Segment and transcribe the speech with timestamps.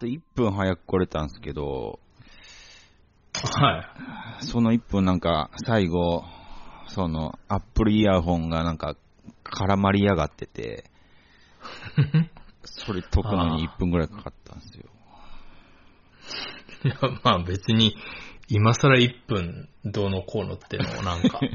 [0.00, 2.00] と1分早く来れたんですけど、
[3.34, 3.92] は
[4.40, 4.44] い。
[4.44, 6.24] その1分なんか、最後、
[6.88, 8.96] その、アップルイヤホンがなんか、
[9.44, 10.84] 絡まりやがってて、
[12.64, 14.84] それ解くのに1分ぐらいかかったんですよ。
[16.84, 17.94] いや、まあ別に、
[18.48, 21.40] 今更1分どうのこうのってのをなんか、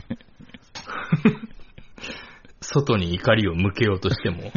[2.62, 4.52] 外に怒りを向けようとしても、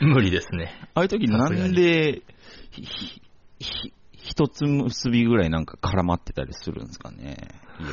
[0.00, 0.72] 無理ですね。
[0.94, 2.22] ああいう時なんで、
[2.70, 3.22] ひひ
[3.60, 7.36] ひ一つ結びぐらいなんか絡まってたりするんですかね。
[7.80, 7.90] いや。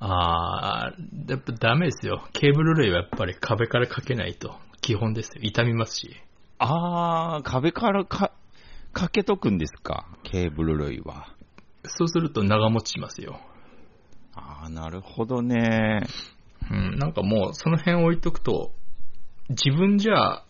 [0.00, 2.28] あー、やっぱダメですよ。
[2.32, 5.40] ケーブル類はやっぱり壁からかけないと基本ですよ。
[5.42, 6.16] 痛みますし。
[6.58, 8.32] あー、壁からか、
[8.92, 10.06] かけとくんですか？
[10.22, 11.34] ケーブル類は。
[11.84, 13.40] そうすると長持ちしますよ。
[14.34, 16.06] あー、なるほどね。
[16.70, 18.72] うん、なんかもうその辺置いとくと、
[19.48, 20.44] 自分じゃ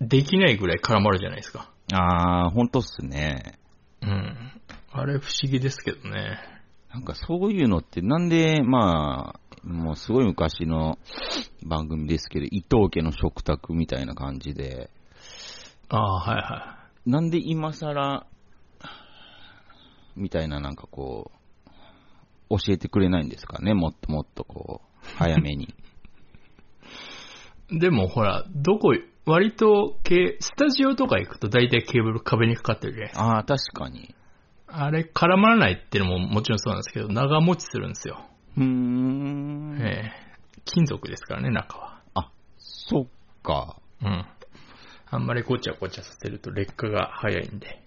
[0.00, 1.70] できないぐらい絡まるじゃないですか。
[1.92, 3.58] あー、ほんとっすね。
[4.02, 4.52] うん。
[4.92, 6.38] あれ不思議ですけどね。
[6.92, 10.98] なんかそういうのってなんで、まあ、もうすごい昔の
[11.62, 14.90] 番組ですけど、伊藤家の食卓みたいな感じで、
[15.88, 18.26] ああ、はいはなんで今更、
[20.16, 21.30] みたいななんかこ
[22.50, 25.74] う、教えてくれないんですかね、もっともっとこう、早めに。
[27.70, 27.78] い。
[27.78, 28.94] でもほら、どこ、
[29.26, 33.24] 割とケスタジオとか行くと大体ケーブル壁にかかってるじゃないですか。
[33.26, 34.14] ああ、確かに。
[34.66, 38.24] あれ絡まらないっていうのももちろんそうなんですけど、長持ちするんですよ。
[38.56, 39.78] うーん。
[39.80, 40.30] ええ
[40.64, 42.00] 金属ですからね、中は。
[42.14, 43.06] あ、そっ
[43.42, 43.76] か。
[44.02, 44.26] うん。
[45.12, 47.82] あんまりごちゃごちゃさせると劣化が早いんで。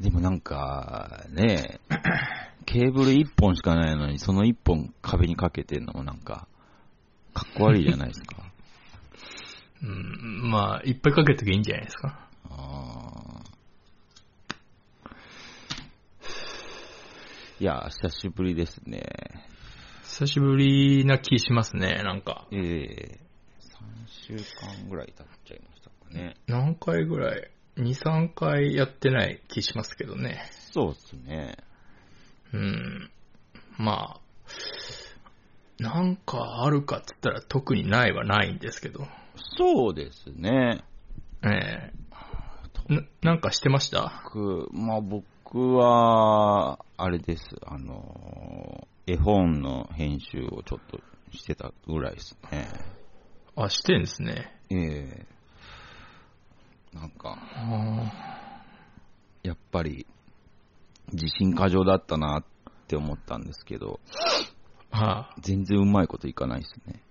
[0.00, 1.80] でもなんか、ね
[2.66, 6.48] ケーブル一本しかないのに、その一本壁にかけてんのもなんか、
[7.34, 8.36] かっこ悪いじゃないですか。
[9.82, 12.26] うん、まあ、いっぱいかけときゃいいんじゃないですか。
[12.48, 13.24] あー
[17.60, 19.02] いや、久しぶりですね。
[20.04, 22.46] 久しぶりな気しますね、なんか。
[22.50, 23.20] ええ
[23.60, 26.36] 3週間ぐらい経っちゃいましたかね。
[26.46, 30.48] 何回ぐらい ?2、3回やってない気しますけどね。
[30.72, 31.56] そうっすね。
[32.52, 33.10] うん。
[33.76, 34.20] まあ、
[35.78, 39.06] なんかあるかって言ったら特にないはないんですけど。
[39.56, 40.84] そうですね。
[41.42, 41.92] ええ
[42.88, 44.22] ななんかしてました？
[44.24, 51.00] 僕、まあ僕は、あれです、あの、絵本の編集をちょっと
[51.32, 52.68] してたぐらいですね。
[53.56, 54.60] あ、してんですね。
[54.70, 55.26] ええ
[56.94, 58.12] なんか、あ
[59.42, 60.06] やっぱり、
[61.12, 62.44] 自信過剰だったなっ
[62.86, 63.98] て思ったんですけど、
[64.94, 67.02] はあ、全然うまいこといかないですね。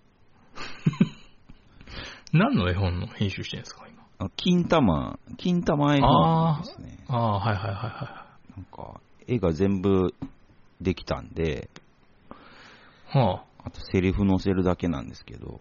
[2.32, 4.04] 何の絵本の編集してるんですか、今？
[4.20, 6.98] あ金玉、金玉絵本ですね。
[7.10, 10.14] ああ、はいはいはいはなんか、絵が全部
[10.80, 11.70] できたんで、
[13.14, 13.18] い。
[13.18, 15.60] はあとセリフ載せるだけなんですけど、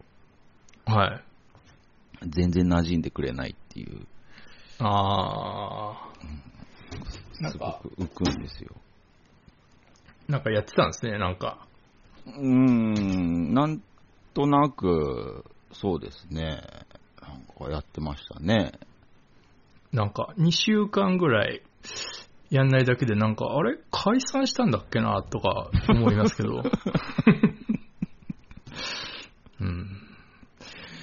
[0.86, 1.24] あ、はい。
[2.28, 4.06] 全然馴染んでくれないっていう、
[4.78, 6.12] ああ、
[7.40, 8.70] なんすごか、く浮くんですよ。
[10.28, 11.66] なんかやってたんですね、なんか。
[12.26, 13.82] うーん、なん
[14.34, 16.62] となく、そうですね。
[17.20, 18.72] なんかやってましたね。
[19.92, 21.62] なんか、2週間ぐらい
[22.50, 26.62] やんないだけで、なんか、あれ解散したんだっけなとか思いますけど。
[29.60, 29.88] うん。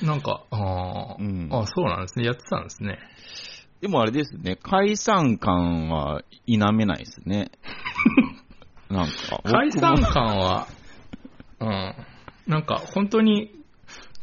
[0.04, 2.26] なんか、あー、うんあ、そうなんですね。
[2.26, 3.00] やってたんですね。
[3.82, 7.52] でもあれですね、解散感は否めないですね。
[8.90, 9.42] なんか。
[9.44, 10.68] 解散感は、
[11.60, 11.96] うん。
[12.48, 13.52] なんか、本当に、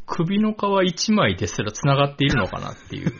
[0.05, 0.55] 首の皮
[0.85, 3.11] 一枚ですら繋がっているのかなっていう。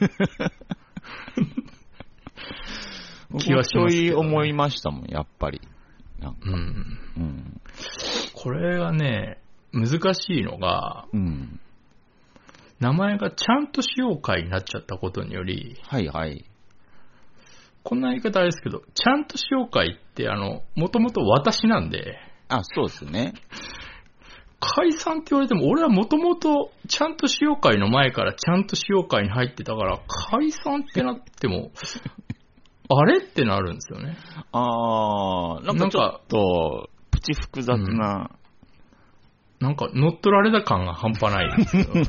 [3.39, 5.61] 気はしますねそう思いましたもん、やっぱり。
[6.19, 6.99] なんかうん。
[7.17, 7.61] うん。
[8.33, 9.39] これがね、
[9.73, 11.59] 難しいのが、うん。
[12.79, 16.45] 名前がちゃんと使用会になっちゃったことにより、はいはい。
[17.83, 23.33] こんな言い方あれですけど、ちゃんと使用会って、あの、もともと私なんで、あ、そうですね。
[24.59, 31.71] 解散って言われても、俺はもともとちゃんと使用会の前からちゃんと使用会に入ってたから、解散ってなっても、
[32.89, 34.17] あれってなるんですよね。
[34.51, 38.31] あー、なんかちょっと、プチ複雑な、
[39.59, 41.93] なんか乗っ取られた感が半端ないんですけど。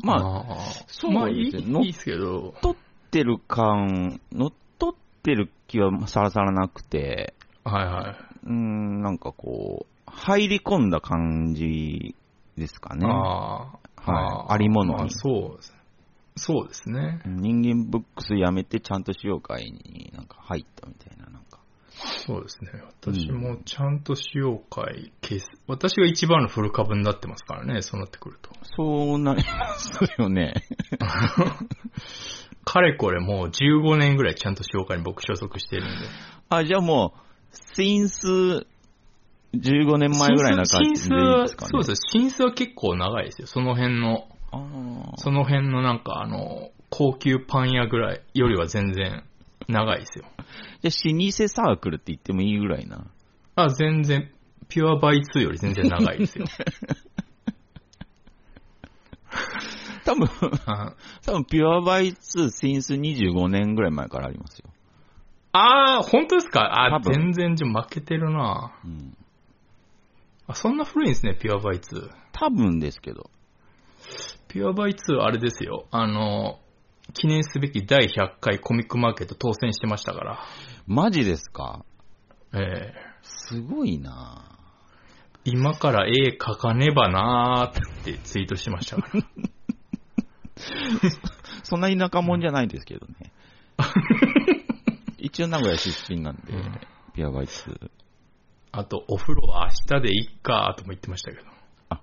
[0.00, 7.34] まあ、あーそうまあいいですねいいですけど、取ってる感、乗っ取ってる気はさらさらなくて、
[7.64, 8.27] はいはい。
[8.48, 12.14] うーん、なんかこう、入り込んだ感じ
[12.56, 13.06] ですかね。
[13.06, 13.74] あ
[14.06, 14.54] あ、はい。
[14.54, 15.10] ありものあに。
[15.10, 15.74] そうです。
[16.36, 17.20] そうですね。
[17.26, 21.58] 人間ブックスやめてちゃんと使用会になんか入ったみたいな、なんか。
[22.26, 22.70] そうですね。
[23.02, 25.46] 私もちゃんと使用会消す。
[25.66, 28.50] 私が一番のフル株になってますからね、そうなってくると。
[28.76, 30.54] そうなりますよね。
[32.64, 35.92] かれこれもう15年ぐらいちゃんと使用会に僕所属してるんで。
[36.50, 38.66] あ、じゃあもう、since
[39.54, 41.70] 15年前ぐらいな感じでいいですかね。
[41.72, 42.02] そうです。
[42.12, 43.46] 新数は結構長いですよ。
[43.46, 44.28] その辺の、
[45.16, 49.24] その辺のなんかあの、高級パン屋ぐらいよりは全然
[49.68, 50.24] 長いですよ。
[50.82, 53.06] じゃあ、老舗サークルって言ってもいいぐらいな。
[53.56, 54.30] あ、全然、
[54.68, 56.44] ピュアバイ2より全然長いですよ。
[60.04, 60.28] 多分、
[60.66, 60.94] あ
[61.24, 64.70] 多分、ピュアバイツ since 25年ぐらい前からありますよ。
[65.58, 66.60] あー、本当ですか？
[66.94, 69.16] あ全然じゃ負けてるなうん。
[70.46, 72.10] あ、そんな古いんですね、ピュアバイ2。
[72.32, 73.30] 多分ですけど。
[74.48, 75.86] ピュアバイ2あれですよ。
[75.90, 76.58] あの、
[77.14, 80.40] 記念すべき第100回コミックマーケット当選してましたから。
[80.86, 81.84] マジですか？
[82.54, 84.42] ええすごいな
[85.44, 89.22] 今から絵描かねばなーってツイートしてましたから。
[91.62, 93.32] そんな田舎者じゃないですけどね。
[95.38, 96.80] 一応名古屋出身なんで、うん
[97.14, 97.70] ピュアバイツ。
[98.72, 101.44] あと、お風呂は明日でいっかーとも言ってましたけど。
[101.90, 102.00] あ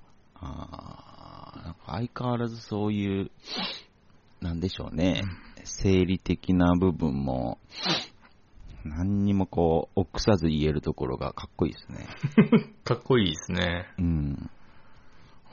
[1.57, 3.31] ーなんか相変わらずそういう、
[4.39, 5.23] なんでしょうね、
[5.65, 7.59] 生理的な部分も、
[8.85, 12.07] 何にもこう、臆さず言えるところがかっこいいですね。
[12.85, 13.93] かっこいいですね。
[13.97, 14.49] うん。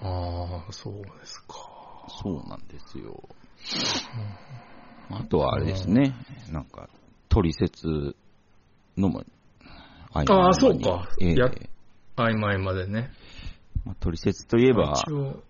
[0.00, 1.56] ああ、そうですか。
[2.22, 3.28] そうなんですよ。
[5.10, 6.14] あとはあれですね、
[6.52, 6.88] なんか、
[7.32, 8.14] 取説
[8.98, 9.24] のも、
[10.12, 11.50] ああーそうかええや
[12.16, 13.10] 曖昧までね。
[13.86, 15.42] まあ、取説といえば、一応、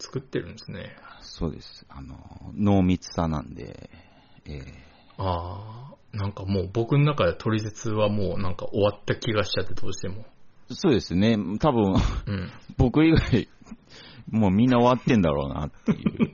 [0.00, 0.96] 作ってるんですね。
[1.20, 1.86] そうです。
[1.88, 2.16] あの、
[2.52, 3.88] 濃密さなんで、
[4.44, 10.24] ええああ、なんかもう僕の中で取説はもうなんか終わった気がしちゃってどうしても。
[10.70, 11.36] そうですね。
[11.60, 12.50] 多分、うん。
[12.76, 13.48] 僕以外、
[14.30, 16.32] もうみんな終わってんだろうなっていう。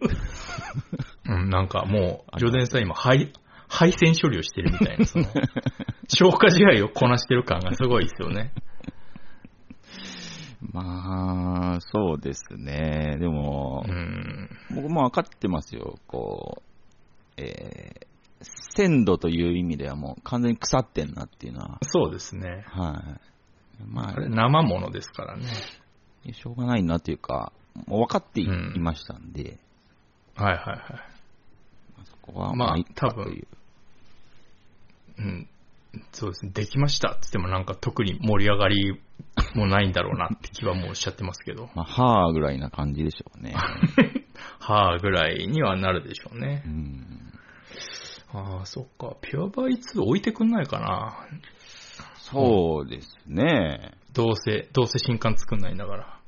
[1.26, 3.32] うん、なんかもう、ジョデンさん今、配、
[3.68, 5.26] 配線処理をしてるみたいな、その、
[6.08, 8.52] 消化試合をこなしてる感がすごいですよね。
[10.72, 13.16] まあ、そうですね。
[13.18, 14.48] でもう、ん。
[14.74, 15.98] 僕も分かってますよ。
[16.06, 16.62] こ
[17.36, 18.04] う、えー、
[18.76, 22.64] 鮮度という意味ではもう完全に腐ってんなっていうのは、そうですね。
[22.68, 23.02] は
[23.80, 23.84] い。
[23.86, 25.44] まあれ、生ものですからね。
[26.28, 27.52] あ、しょうがないなっていうか、
[27.86, 29.58] もう分かってい,、うんましたんで、
[30.36, 31.13] はいはいはい。
[32.26, 33.46] そこはまあ多分
[35.18, 35.22] う。
[35.22, 35.48] うん。
[36.12, 36.52] そうですね。
[36.52, 39.00] できましたって言ってもなんか特に盛り上がり
[39.54, 41.70] もないんだろうなって気はもうおっしゃってますけど。
[41.76, 43.54] まあ、はーぐらいな感じでしょうね。
[44.58, 46.68] はぁぐらいにはなるでしょうねう。
[46.68, 47.32] ん。
[48.32, 49.16] ああ、そっか。
[49.20, 51.28] ピュアバイ2置いてくんないかな。
[52.16, 53.92] そうですね。
[54.12, 56.18] どうせ、どうせ新刊作んないんだから。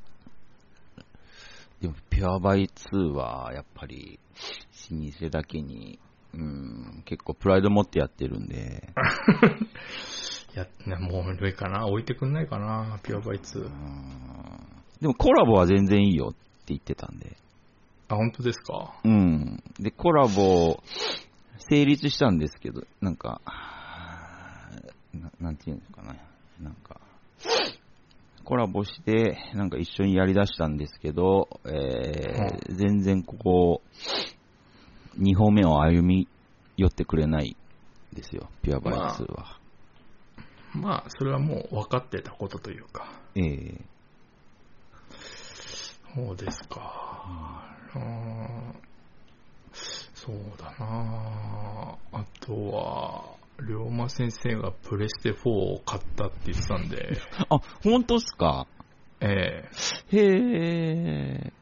[1.81, 4.19] でも、ピュアバイ2は、やっぱり、
[4.91, 5.99] 老舗だけに、
[6.35, 8.93] うん、結構プライド持ってやってるんで、
[10.55, 11.87] い や、ねもう無理かな。
[11.87, 12.99] 置いてくんないかな。
[13.03, 13.69] ピュアバイう2。
[13.69, 14.67] ん
[15.01, 17.37] でもコラボは全然いいよって言ってたんで、
[18.09, 18.95] あ、本当ですか？
[19.05, 19.63] うん。
[19.79, 20.83] で、コラボ、
[21.71, 23.41] 成立したんですけど、なんか、
[25.13, 26.21] ななんていうんですかね、
[26.63, 27.01] なんか、
[28.45, 33.83] コラボして、なんか一緒にやり出したんですけど、えー全然ここ、
[35.19, 36.29] 2歩目を歩み
[36.77, 37.57] 寄ってくれない
[38.13, 39.59] ですよ、ピュアバイ2は。
[40.75, 43.09] まあ、それはもう分かってたことというか。
[43.35, 43.81] ええ
[46.15, 47.77] そうですか。
[47.95, 48.75] うーん
[50.15, 53.37] そうだなあとは、
[53.69, 57.19] 龍馬先生がプレステ4を買ったって言ってたんで、
[57.51, 58.67] あ、本当っすか？
[59.21, 59.69] え
[60.13, 61.53] へえ。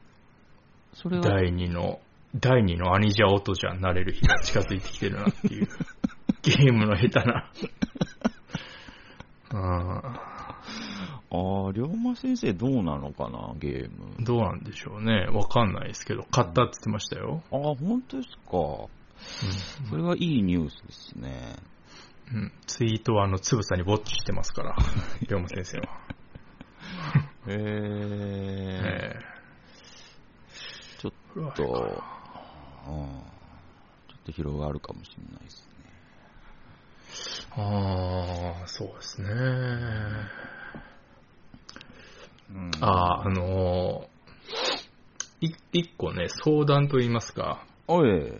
[0.93, 1.99] それえは、第二の、
[2.39, 5.67] 第二のアニジャオトじゃなれる日が近づいてきてるなっていう、
[6.41, 7.51] ゲームの下手な。
[11.31, 14.21] ああ、龍馬先生どうなのかな、ゲームう。
[14.21, 15.27] んどうなんでしょうね。
[15.31, 17.43] わかんないですけど、買ったって言ってましたよ。
[17.51, 18.89] ああ、本当ですか。
[19.89, 21.55] それはいいニュースですね。
[21.59, 24.75] うんうんツイートはあの、つぶさにウォッチしてますから、
[25.29, 25.83] 龍馬先生は。
[27.47, 27.55] へえ。
[29.15, 29.19] え
[30.97, 32.03] ちょっと、
[32.87, 33.05] うん
[34.07, 37.55] ちょっと広がるかもしれないですね。
[37.57, 39.29] ああ、そうですね。
[42.51, 44.15] うんああ、あのー
[45.41, 48.33] い一個ね、相談と言いますか、おい。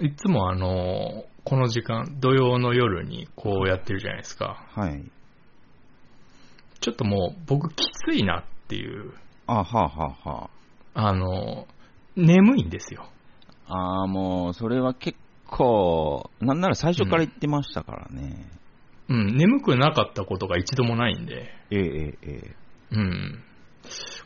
[0.00, 4.66] いつもあの、この時間、土曜の夜にこうやってるじゃないですか。
[4.74, 5.04] はい。
[6.80, 9.12] ちょっともう僕きついなっていう、
[9.46, 10.50] あ、はあ、はあ、は
[10.94, 11.66] あの、
[12.16, 13.08] 眠いんですよ。
[13.68, 13.74] あ。
[13.74, 18.46] ああ、もう、それは結構、なんなら最初から言ってましたからね。
[19.08, 22.54] うん、眠くなかったことが一度もないんで、ええ、ええ、え
[22.92, 22.96] え。
[22.96, 23.44] うん。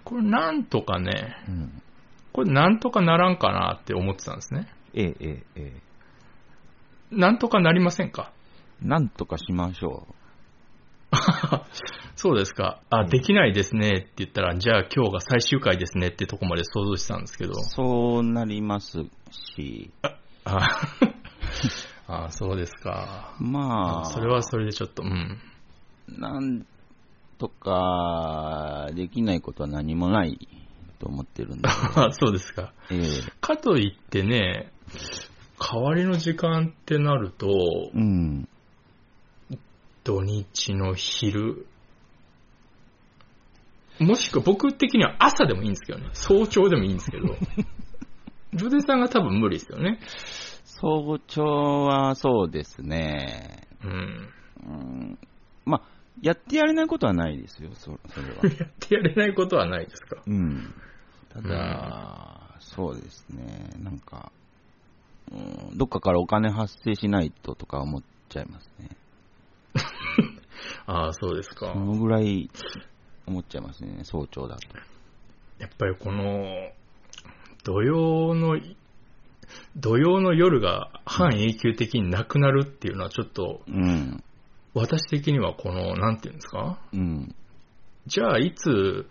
[0.04, 1.82] これなんとかね、うん。
[2.32, 4.68] これなんとかならんかなって思ってたんですね。
[4.94, 5.82] ええ、ええ、え
[7.12, 7.16] え。
[7.16, 8.32] なんとかなりませんか？
[8.80, 10.06] なんとかしましょ
[12.16, 12.80] そうですか。
[12.90, 17.54] あ、うんできないですねって言ったら、じゃあ今日が最終回ですねってとこまで想像してたんですけどう。。
[17.54, 19.90] そうなりますし、
[20.44, 20.66] あ
[22.08, 23.34] あ、そうですか。
[23.38, 25.38] まあ、それはそれでちょっと、うん。
[26.08, 26.66] なん
[27.38, 30.48] とかできないことは何もない
[30.98, 32.72] と思ってるんで、あ そうですか。
[32.90, 33.02] ええ
[33.40, 34.72] かといってね、
[35.58, 37.48] 代わりの時間ってなると、
[37.94, 38.48] うん。
[40.08, 41.66] 土日の昼、
[43.98, 46.08] もしくは僕的には朝でもいいんですけどね。
[46.14, 47.36] 早朝でもいいんですけど。
[48.54, 50.00] ジョゼさんが多分無理ですよね。
[50.64, 53.68] 早朝はそうですね。
[53.84, 54.28] うん。
[54.64, 55.18] うん、
[55.66, 55.88] まあ、
[56.22, 58.36] やってやれないことはないですよ、そそれは。
[58.58, 60.22] やってやれないことはないですか。
[60.26, 60.74] うん。
[61.28, 64.32] ただ、そうですね、なんか、
[65.30, 65.36] う
[65.74, 68.88] ん、どっかからお金発生しないととか思っちゃいますね。
[70.86, 71.78] ああ、そうですかそ。
[71.78, 72.50] のぐらい
[73.26, 74.68] 思っちゃいますね、早朝だと。
[75.58, 76.70] やっぱりこの、
[77.64, 78.58] 土曜の、
[79.76, 84.22] 土曜の夜が半永久的になくなるっていうのはちょっと、うん。
[84.74, 86.78] 私的にはこの、なんていうんですか？
[86.92, 87.34] うん。
[88.06, 89.06] じゃあいつ、う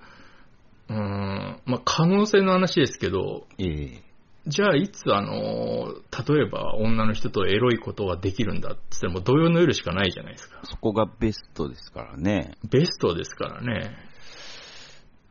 [0.90, 4.04] ーん、まあ、可能性の話ですけど、ええ
[4.48, 5.94] じゃあいつあの、
[6.28, 10.62] 例えば女の人とエロいことができるんだって言ったらもう土曜の夜しかないじゃないですか。
[10.64, 12.58] そこがベストですからね。
[12.70, 13.96] ベストですからね。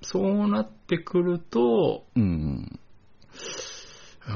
[0.02, 2.78] そうなってくると、うん。
[4.28, 4.30] う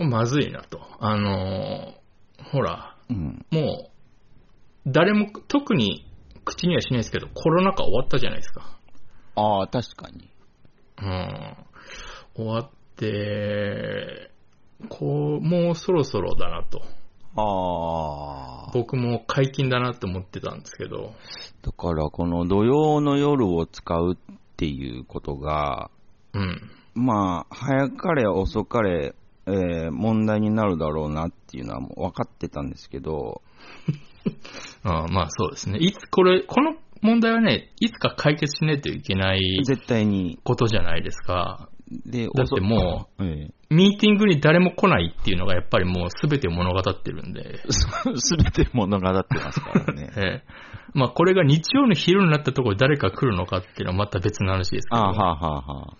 [0.00, 0.80] ーん、まずいなと。
[1.00, 1.94] あの、
[2.44, 3.44] ほら、うん。
[3.50, 6.06] もう、誰も特に
[6.44, 8.78] 口にはしないですけど、コロナ禍終わったじゃないですか。
[9.34, 10.30] ああ、確かに。
[10.98, 11.56] うん。
[12.36, 14.30] 終わって、
[14.88, 16.82] こう、もうそろそろだなと。
[17.36, 18.70] ああ。
[18.72, 21.14] 僕も解禁だなって思ってたんですけど、
[21.62, 25.90] だから、この土曜の夜を使うっていうことが、
[26.32, 26.70] うん。
[26.94, 29.14] まあ、早かれ遅かれ、
[29.48, 33.42] えー問題になるだろうなっていうのはもう分かってたんですけど、
[34.82, 35.78] ああまあそうですね。
[35.78, 40.40] いつ、これ、この問題はね、いつか解決しないといけない絶対に。
[40.42, 41.68] ことじゃないですか。
[41.88, 47.62] で、だってもう、えミーティングに誰も来ないっていうのがやっぱりもう全て物語ってるんで。
[47.70, 50.10] すべて物語ってますからね。
[50.16, 50.42] ええ。
[50.94, 55.02] まあこれが日曜の昼になったところで誰か来るのかっていうのはまた別の話ですけど。
[55.02, 55.96] ああ、はあ、はあ、はあ。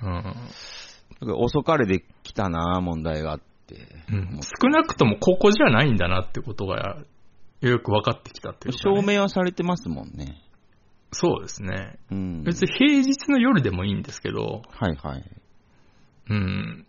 [0.00, 3.76] うん遅かれで来たな、問題があって。
[4.10, 6.98] うん少なくともここじゃないんだなってことが
[7.60, 9.14] よく分かってきたっていうか、証ね。
[9.16, 10.40] 明はされてますもんね。
[11.12, 11.98] そうですね。
[12.10, 12.44] うん。
[12.44, 15.24] 別に平日の夜でもいいんですけど、はいはい。
[16.30, 16.86] うん。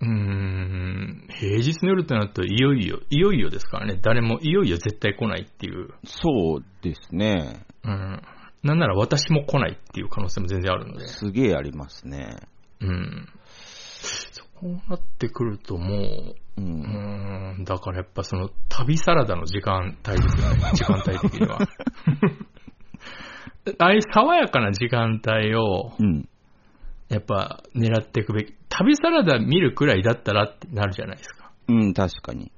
[0.00, 3.98] うーん、平日の夜ってなるといよいよ、いよいよですからね。
[4.02, 5.90] 誰もいよいよ絶対来ないっていう。
[6.04, 7.64] そうですね。
[7.84, 8.22] うん。
[8.62, 11.06] なんなら私も来ないっていう可能性も全然あるので。
[11.06, 12.36] すげえありますね。
[12.80, 13.28] うん。
[13.54, 16.60] そうなってくるともう、う。
[16.60, 20.70] うんーん、だからやっぱその旅サラダの時間帯ですよね。
[20.74, 21.58] 時間帯的には。
[23.78, 26.28] ああいう爽やかな時間帯を、うん。
[27.08, 28.54] やっぱ狙っていくべき。
[28.68, 31.52] 旅サラダ見るくらいだったらってなるじゃないですか。
[31.68, 32.50] うん、確かに。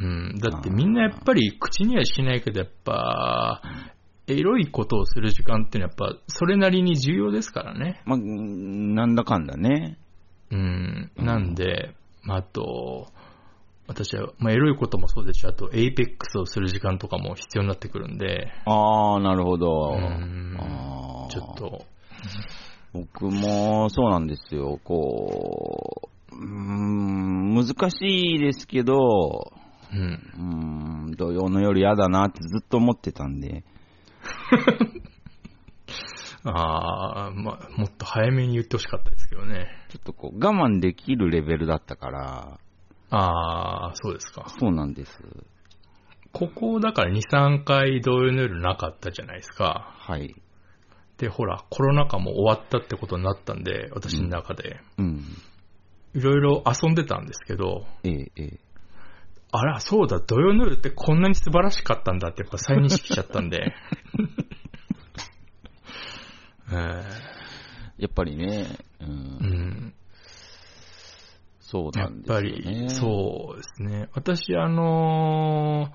[0.00, 0.38] うん。
[0.38, 3.62] だってみんなやっぱり口にはしないけど、やっぱ、
[4.28, 8.02] エロいことをする時間っていうのはやっぱそれなりに重要ですからね。
[8.04, 9.98] まあ、うんなんだかんだね。
[10.50, 11.10] うん。
[11.16, 13.08] なんで、まあ、あと、
[13.88, 19.94] 私は、まあ、エロいこともそうですし、あと、エイペックスをする時間とかも必要になってくるんで、ああ、なるほど。
[19.94, 21.84] うんあーちょっと、
[22.92, 24.80] 僕もそうなんですよ。
[24.84, 29.52] こう、うーん、難しいですけど、
[29.92, 31.06] うん。
[31.08, 33.64] うーん、土曜の夜嫌だなってずっと思ってたんで、
[36.44, 39.66] ああ、まあ、もっと早めに言ってほしかったですけどね。
[39.88, 42.60] ちょっとこう我慢できるレベルだったから、
[43.10, 44.46] ああ、そうですか。
[44.58, 45.18] そうなんです。
[46.32, 49.94] ここ、だから2、3回同様の夜なかったじゃないですか。
[49.98, 50.34] はい。
[51.18, 54.80] で、ほら、コロナ禍も終わったってことになったんで、私の中で。
[54.98, 55.24] うん。
[56.14, 58.58] いろいろ遊んでたんですけど、ええ、ええ。
[59.52, 63.74] あら、そうだ、土曜の夜ってこんなに素晴らしかったんだってやっぱ再認識しちゃったんで。
[66.72, 67.02] え
[67.98, 69.04] やっぱりね、う。
[69.04, 69.94] ーうんん、
[71.66, 72.88] そうやっなんですよぱり、ね。
[72.90, 74.08] そうですね。
[74.14, 75.88] 私、あの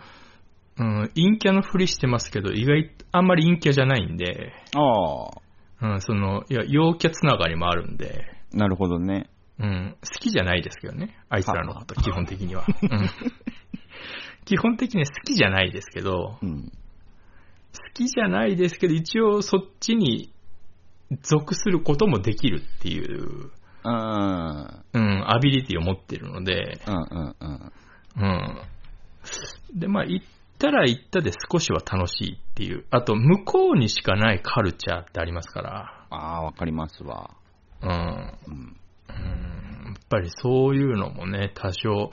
[0.77, 5.29] ーうん、陰キャのふりしてますけど、意外、あんまり陰キャじゃないんで、あ
[5.81, 9.29] あ、うん、その、いや、陽キャつながりもあるんで、なるほどね。
[9.59, 12.65] うん、好きじゃないですけどね、あいつらのこと、基本的には。
[12.67, 13.09] うん
[14.43, 16.63] 基本的には好きじゃないですけど、うん。
[16.63, 16.71] 好
[17.93, 20.33] きじゃないですけど、一応そっちに
[21.21, 23.51] 属することもできるっていう、
[23.83, 23.93] うん。
[24.93, 27.71] うん、うん、アビリティを持ってるので、うん、うん。
[28.17, 29.79] うん。
[29.79, 30.25] で、まあ、行っ
[30.57, 32.85] たら行ったで少しは楽しいっていう。
[32.91, 37.31] あと、向こうにしかないカルチャーってありますから、ああ、わかりますわ。
[37.81, 37.89] うん。
[37.89, 38.77] うん。
[39.09, 39.51] うん
[39.91, 42.11] やっぱりそういうのもね、多少。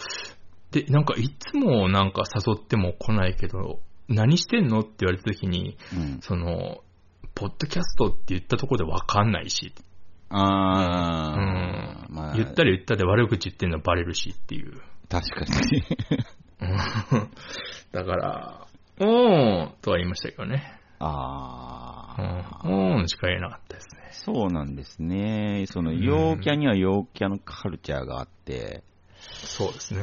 [0.71, 6.19] で、なんかいつもなんか誘っても来ないけど、何してんのって言われた時に、うん。
[6.21, 6.83] その、
[7.35, 9.73] ポッドキャストって言ったところでわかんないし、
[10.31, 12.15] あうあ、ん。
[12.15, 14.81] まあ、言ったら言ったで悪口言ってんのバレるしっていう。
[15.09, 15.83] 確かに。
[16.61, 17.31] うん
[17.93, 18.67] だから、
[19.01, 20.79] おーんとは言いましたけどね。
[20.99, 22.21] あう
[22.67, 24.09] あ、ん、おーんしか言えなかったですね。
[24.11, 25.65] そうなんですね。
[25.69, 28.83] その、うん陽キャには陽キャのカルチャーがあって、
[29.21, 30.03] そうですね。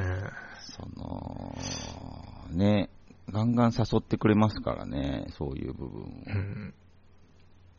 [0.60, 1.56] その、
[2.52, 2.90] ね、
[3.30, 6.06] ガンガン誘ってくれますからね、そういう部分を。
[6.26, 6.74] うん。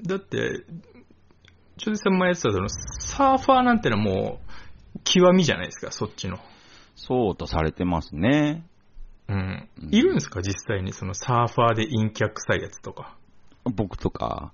[0.03, 0.65] だって、
[1.79, 4.41] ちょうさん前やってたその、サーファーなんてのはも
[4.97, 6.39] う、極みじゃないですか、そっちの。
[6.95, 8.65] そうとされてますね。
[9.29, 9.95] うんうん。
[9.95, 13.17] いるんですか、実際に、そのサーファーで陰キャ臭いやつとか。
[13.65, 14.53] 僕とか。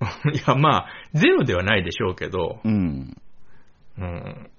[0.32, 3.16] いや、まあ、ゼロではないでしょうけど、うん。
[3.98, 4.50] うん。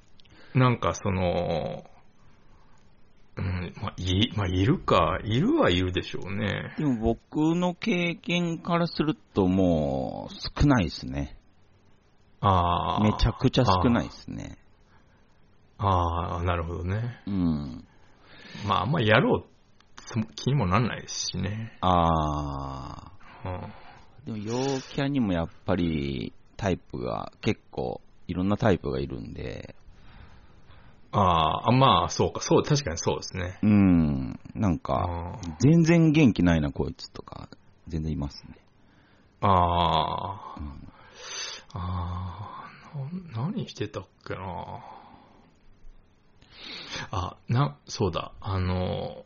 [0.56, 1.86] なんかその、
[3.38, 6.74] うん、まあ、い、まあ、いるか、いるはいるでしょうね。
[6.78, 11.39] でも僕の経験からするともう少ないですね。
[12.42, 13.04] ああ。
[13.04, 14.58] めちゃくちゃ少ないですね。
[15.78, 17.22] ああ、なるほどね。
[17.28, 17.86] うん。
[18.68, 19.50] まあ、あんまやろう
[20.06, 21.78] そ気にもなんないですしね。
[21.82, 23.12] あ
[23.46, 23.52] うん。
[23.52, 23.70] あ。
[24.26, 24.54] でも陽
[24.94, 29.76] キャにもやっぱりタイプが結構いろんなタイプがいるんで、
[31.12, 33.58] ああ、まあ、そうか、そう、確かにそうですね。
[33.64, 34.40] うん。
[34.54, 37.50] なんか、あ全然元気ないなこいつとか、
[37.88, 38.56] 全然いますね。
[39.42, 40.89] あー、うん
[41.74, 44.80] あーな何してたっけな。
[47.12, 49.26] あ、な、そうだ、あの、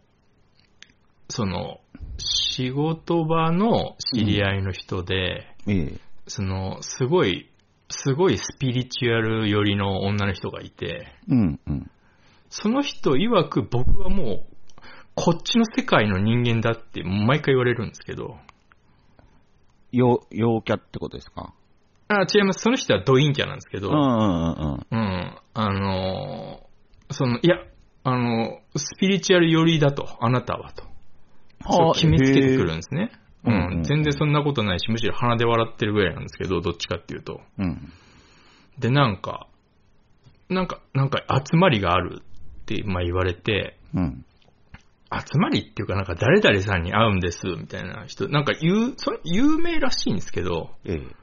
[1.29, 1.79] その、
[2.19, 5.99] 仕事場の知り合いの人で、ええ。
[6.27, 7.49] その、すごい、
[7.89, 11.91] すごいスピリチュアル寄りの女の人がいて、うん、うん。
[12.49, 14.45] その人曰く僕はもう、
[15.15, 18.37] こっちの世界の人間だって毎回言われるんですけど、
[19.91, 21.53] 陽、陽キャってことですか？
[22.21, 22.61] あ、違います。
[22.61, 24.87] その人はドインキャなんですけど、うん、うん、うん。
[24.91, 25.37] うん。
[25.53, 27.57] あのーその、いや、
[28.03, 30.83] あのースピリチュアル寄りだと、あなたはと。
[31.69, 33.11] そう決めつけてくるんですね。
[33.45, 33.83] うへーうんうんん。
[33.83, 37.41] 全然そんなことないし、むしろ鼻で笑ってるぐらいなんですけど、どっちかっていうと。
[37.57, 37.93] うん。
[38.79, 39.47] で、なんか、
[40.49, 44.25] なんか、なんか集まりがあるって、まあ言われて、うん。
[45.11, 51.22] 集まりっていうかなんか誰々さんに会うんです、みたいな人、なんか言う、それ有名らしいんですけど、ええ。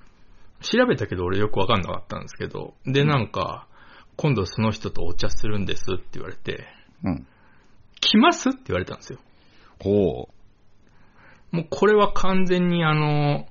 [0.61, 3.67] 調べたけど俺よくわかんなかったんですけど、で、なんか、
[4.17, 6.67] 今度その人とお茶するんですって言われて、
[7.03, 7.27] うん。
[8.01, 9.19] 来ますって言われたんですよ。
[9.79, 10.29] ほ
[11.53, 13.47] もうこれは完全にあの、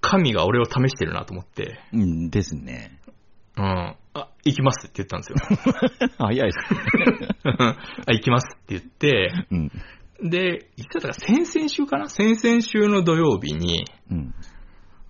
[0.00, 1.98] 神が俺を試してるなと思って、う。
[1.98, 2.98] うんですね。
[3.56, 6.08] うん、あ、行きますって言ったんですよ。
[6.18, 6.80] 早いですね。
[8.06, 9.70] あ、行きますって言って、うん。
[10.28, 12.08] で、いつだったか先々週かな？
[12.08, 14.34] 先々週の土曜日に、うん。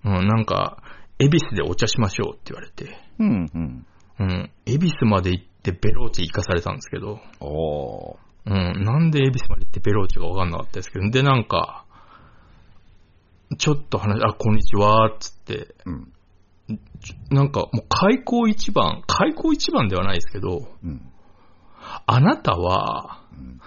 [0.05, 0.77] うん、なんか、
[1.17, 3.85] 恵比寿でお茶しましょうって言われて、うん、うん。
[4.19, 8.17] うん、恵比寿まで行ってベローチ行かされたんですけど、おー。
[8.45, 11.85] うん、なんで恵比寿まで行ってベローチがわかんなかったですけど、で、なんか、
[13.57, 16.11] ちょっと話、あ、こんにちは、つって、うん。
[17.29, 21.01] なんかもう開口一番、開口一番ではないですけど、うん。
[22.05, 23.59] あなたは、うん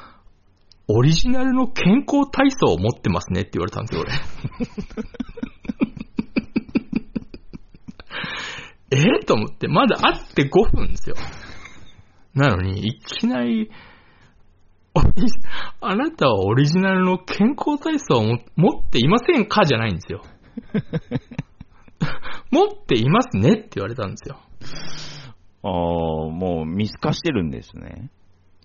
[0.90, 4.12] オリジナルの健康体操を持ってますねって言われたんですよ、俺。
[8.90, 9.24] え？
[9.24, 11.16] と思って、まだ会って5分ですよ。
[12.34, 13.70] なのに、いきなり、
[15.80, 20.22] あなたはオリジナルの健康体操をも持っていませんかじゃないんですよ。
[22.50, 24.38] 持っていますねって言われたんですよ。
[25.62, 25.70] ああ、
[26.30, 28.10] もう見透かしてるんですね。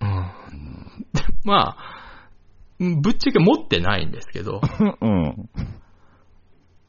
[0.00, 1.06] うん。
[1.12, 2.28] でまあ、
[2.78, 4.60] ぶっちゃけ持ってないんですけど、
[5.00, 5.50] うん。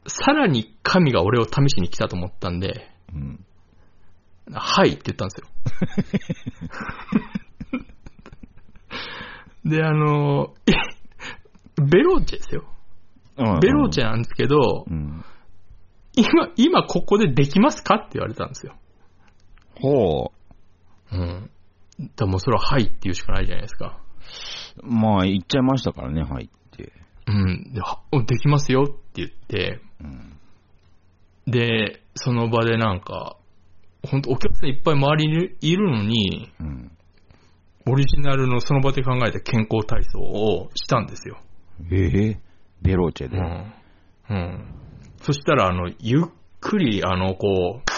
[0.08, 3.46] さらに神が俺を試しに来たと思ったんで、うん。
[4.52, 5.48] はいって言ったんですよ。
[9.66, 10.54] で、あの、
[11.78, 12.66] ベローチェですよ。
[13.38, 15.26] うんベローチェなんですけど、うん。
[16.16, 17.96] 今、今ここでできますか？
[17.96, 18.76] って言われたんですよ。
[19.82, 20.32] ほ
[21.12, 21.50] うん。
[22.00, 24.00] だからもうそれははいって言うしかないじゃないですか。
[24.82, 24.88] う。
[24.88, 26.94] まあ、言っちゃいましたからね、はいって。
[27.28, 27.74] うん。
[27.74, 30.35] で、はできますよって言って、うん。
[31.48, 33.38] で、その場でなんか、
[34.04, 36.92] 本当お客さんいっぱい周りにいるのに、うん。
[37.88, 41.38] オリジナルのその場で考えた健康体操をしたんですよ。
[41.92, 42.40] ええ
[42.82, 43.38] ベローチェで。
[43.38, 43.74] うん。
[44.30, 44.66] うん。
[45.22, 46.24] そしたら、あの、ゆっ
[46.60, 47.96] くり、あの、こう、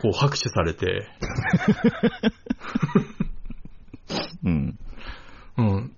[0.00, 1.08] こう拍手されて、
[4.44, 4.78] うん。
[5.56, 5.92] うん。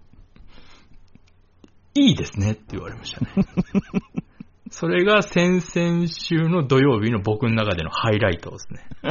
[1.94, 3.26] いいですねって言われましたね。
[4.70, 8.86] それが先々週の土曜日の僕の中でのハイライトですね。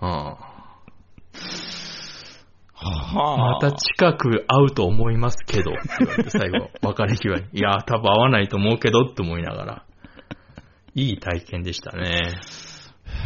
[0.00, 0.58] ああ
[2.80, 7.44] はまた近く会うと思いますけど、って言われて最後、別れ際に。
[7.58, 9.84] いや、多分会わないと思うけどって思いながら。
[10.94, 12.34] いい体験でしたね。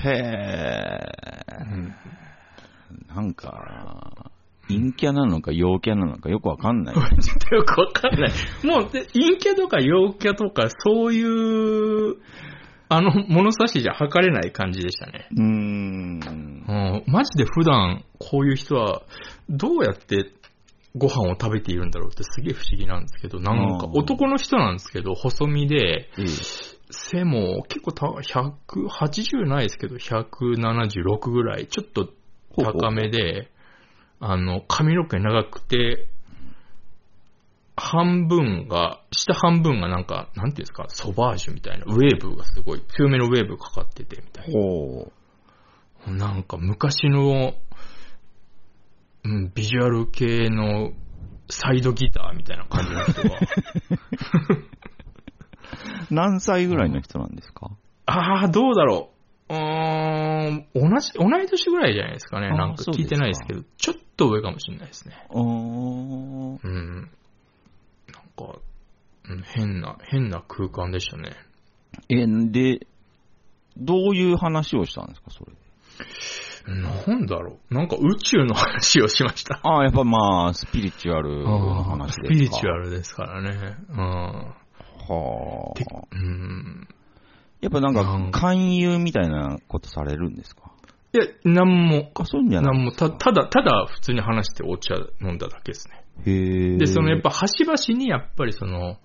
[0.05, 1.01] へえ。
[3.15, 4.31] なんか、
[4.69, 6.95] 陰キャなのか陽キャなのかよくわかんない。
[6.95, 8.31] ちょっとよくわかんない。
[8.65, 12.17] もう、で陰キャとか陽キャとか、そういう、
[12.89, 15.29] あの、物差しじゃ測れない感じでしたね。
[15.35, 16.63] うーん。
[16.69, 19.03] うん、マジで普段、こういう人は、
[19.49, 20.33] どうやって
[20.97, 26.27] ご飯を食べているんだろうってすげえ不思議なんですけど、なんか男の人なんですけど、細身で、ええ
[26.93, 32.13] 背も結構た180ないですけど、176ぐらい、ちょっと
[32.55, 33.51] 高めで、
[34.25, 36.07] あの、髪の毛長くて、
[37.77, 44.55] 半分が、下半分がなんか、なんていうんですか、ソバージュみたいな、ウェーブがすごい、強めのウェーブかかってて、みたい。
[46.07, 46.29] な。
[46.29, 47.55] なんか昔の、
[49.25, 50.93] うん、ビジュアル系の
[51.51, 53.39] サイドギターみたいな感じの人が、
[56.11, 57.71] 何歳ぐらいの人なんですか？
[58.07, 59.12] ああ、どうだろ
[59.53, 59.55] う。
[59.55, 62.49] うーん、同じ、同い年ぐらいじゃないですかね。
[62.51, 65.15] なんか聞いてないですけど、ちょっと上かもしれないですね。
[65.29, 66.95] あーうん。
[66.97, 67.07] なん
[68.37, 68.59] か、
[69.29, 71.33] うん、変な、変な空間でしたね。
[72.09, 72.87] え、で、
[73.77, 75.53] どういう話をしたんですか、それ？
[76.65, 77.75] なんだろう。
[77.75, 79.59] なんか宇宙の話をしました。
[79.63, 82.25] ああ、やっぱまあ、スピリチュアルの話ですか。
[82.27, 83.77] スピリチュアルですからね。
[83.91, 83.99] うん。
[83.99, 84.55] は
[85.75, 86.03] てあ。
[86.13, 86.87] うん。
[87.63, 90.73] やっぱなんか、勧誘みたいなことされるんですか？
[91.15, 96.05] いや、なんも、あ、そうじゃないなんも、た、ただ、ただ普通に話してお茶飲んだだけですね。
[96.27, 96.77] へえ。
[96.77, 98.97] で、そのやっぱ端々にやっぱりその、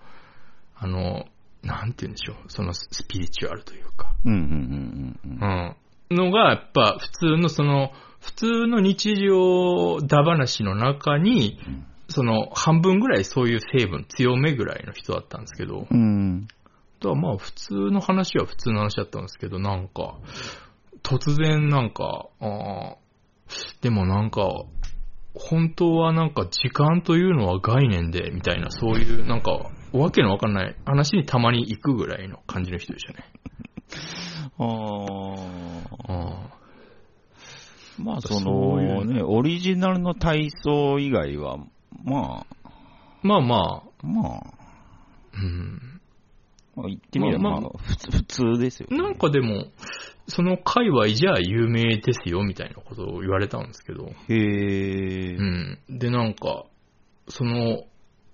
[0.76, 1.26] あの、
[1.64, 4.50] なんて言うんでしょう、そのスピリチュアルというか、うんうんうん
[5.26, 5.76] うんうん。
[6.12, 6.18] うん。
[6.18, 7.92] のがやっぱ普通のその、
[8.22, 11.60] 普通の日常だ話の中に、
[12.10, 16.48] その半分ぐらいそういう成分強めぐらいの人だったんですけど、うん。
[17.00, 20.18] とはまあ普通の話は普通の話だったんですけど、なんか、
[21.04, 24.66] 突然なんか、あーでもなんか、
[25.34, 33.26] 本当はなんか時間というのは概念で、みたいな、そういうなんか、わけのわかんない話にたまに行くぐらいの感じの人でしたね。
[34.60, 34.64] あ
[36.08, 36.14] あ。
[36.14, 36.58] あ
[38.00, 41.58] まあ、そのね、オリジナルの体操以外は、
[42.04, 42.70] まあ、
[43.24, 44.44] まあまあ、まあ、
[45.34, 45.97] うん。
[46.78, 48.98] まあ言ってみれば、まあままあ、普通、普通ですよ、ね。
[48.98, 49.66] なんかでも、
[50.28, 55.36] その界隈じゃ有名ですよ、みたいなことを言われたんですけど、へえ。
[55.36, 55.80] うん。
[55.90, 56.66] で、なんか、
[57.28, 57.84] その、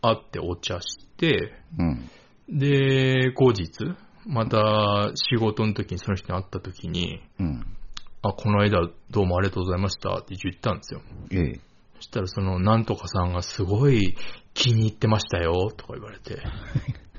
[0.01, 2.09] 会ってお茶して、うん。
[2.49, 3.69] で、後日、
[4.25, 7.65] また仕事の時にその人に会った時に、うん。
[8.23, 11.01] あ、この間どうもありがとうございましたって言ったんですよ。
[11.31, 11.59] ええ。
[11.95, 14.17] そしたらその、なんとかさんがすごい
[14.53, 16.41] 気に入ってましたよ、とか言われて。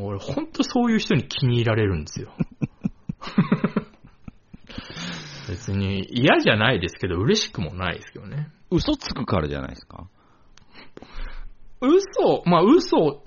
[0.00, 2.30] 俺、ほんとそういう人に気に入られるんですよ。
[5.48, 8.48] 別に嫌じゃないですけど、嬉しくもないですけどね。
[8.70, 10.08] 嘘つくからじゃないですか？
[11.80, 13.22] 嘘、まあ嘘、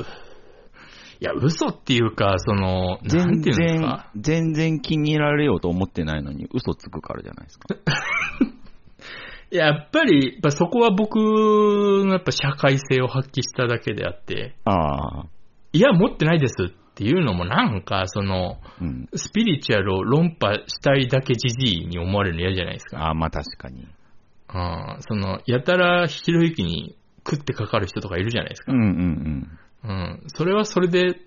[1.19, 7.67] いや、嘘っていうか、その、な全んていうんです然か。、全然気に入られようと思ってないのに嘘つくからじゃないですか？
[9.51, 15.25] やっぱり、やっぱそこは僕のやっぱ社会性を発揮しただけであって、ああ。
[15.77, 19.07] いや、持ってないですっていうのもなんか、その、うん。
[19.13, 22.97] スピリチュアルを論破したいだけじじいに思われるの嫌じゃないですか。
[22.97, 23.87] ああ、まあ確かに。
[24.53, 28.71] うん、その、やたらひろゆきに食ってかかる人とかいるじゃないですか。
[28.71, 30.23] うんうんうん。
[30.27, 31.19] それはそれで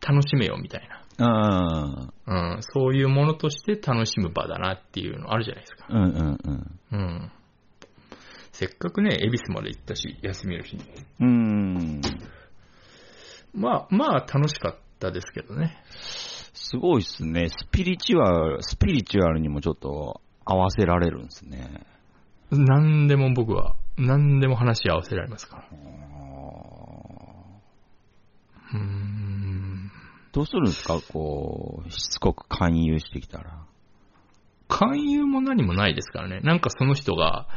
[0.00, 1.24] 楽しめよみたいうん。
[1.26, 2.30] ああ。
[2.30, 2.54] な。
[2.54, 2.62] うん。
[2.62, 5.86] そういうものとして楽しむ場だなっていうのあるじゃないですか。
[5.90, 6.80] うんうんうん。
[6.92, 7.32] うん。
[8.52, 10.82] せっかくね、恵比寿まで行ったし、休みの日に。
[11.20, 12.00] うーん。
[13.58, 15.76] まあ、まあ楽しかったですけどね。
[16.54, 17.48] すごいっすね。
[17.48, 21.86] スピリチュアル、スピリチュアルにもちょっと合わせられるんですね。
[22.50, 25.64] 何でも僕は、何でも話し合わせられますから。
[28.72, 29.90] うーん。
[30.32, 31.00] どうするんですか？
[31.12, 33.64] こう、しつこく勧誘してきたら。
[34.68, 36.40] 勧誘も何もないですからね。
[36.40, 37.48] なんかその人が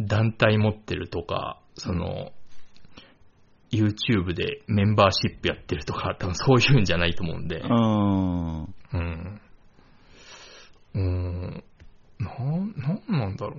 [0.00, 2.32] 団体持ってるとか、その、
[3.70, 7.56] YouTube でメンバーシップやってるとか、多分そういうんじゃないと思うんで。
[7.56, 8.74] うーん。
[8.92, 9.40] うん。
[10.94, 11.64] うーん。
[12.18, 13.58] なん、なんなんだろう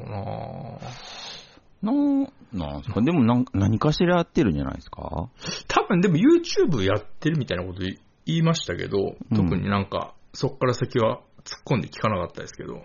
[1.84, 3.02] ななん、なんですか？
[3.02, 5.30] でもなん何かしらやってるんじゃないですか？
[5.67, 8.98] 多分でも YouTube やってるみたいなこと言いましたけど、
[9.32, 12.84] うん特になんか、そっから先は突っ込んで聞かなかったですけど、へえ。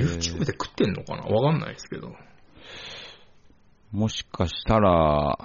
[0.00, 1.24] YouTube で食ってんのかな？
[1.24, 2.14] わかんないですけど。
[3.94, 5.38] もしかしたら、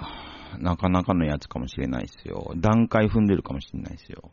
[0.58, 2.52] なかなかのやつかもしれないですよ。
[2.56, 4.32] 段階踏んでるかもしれないですよ。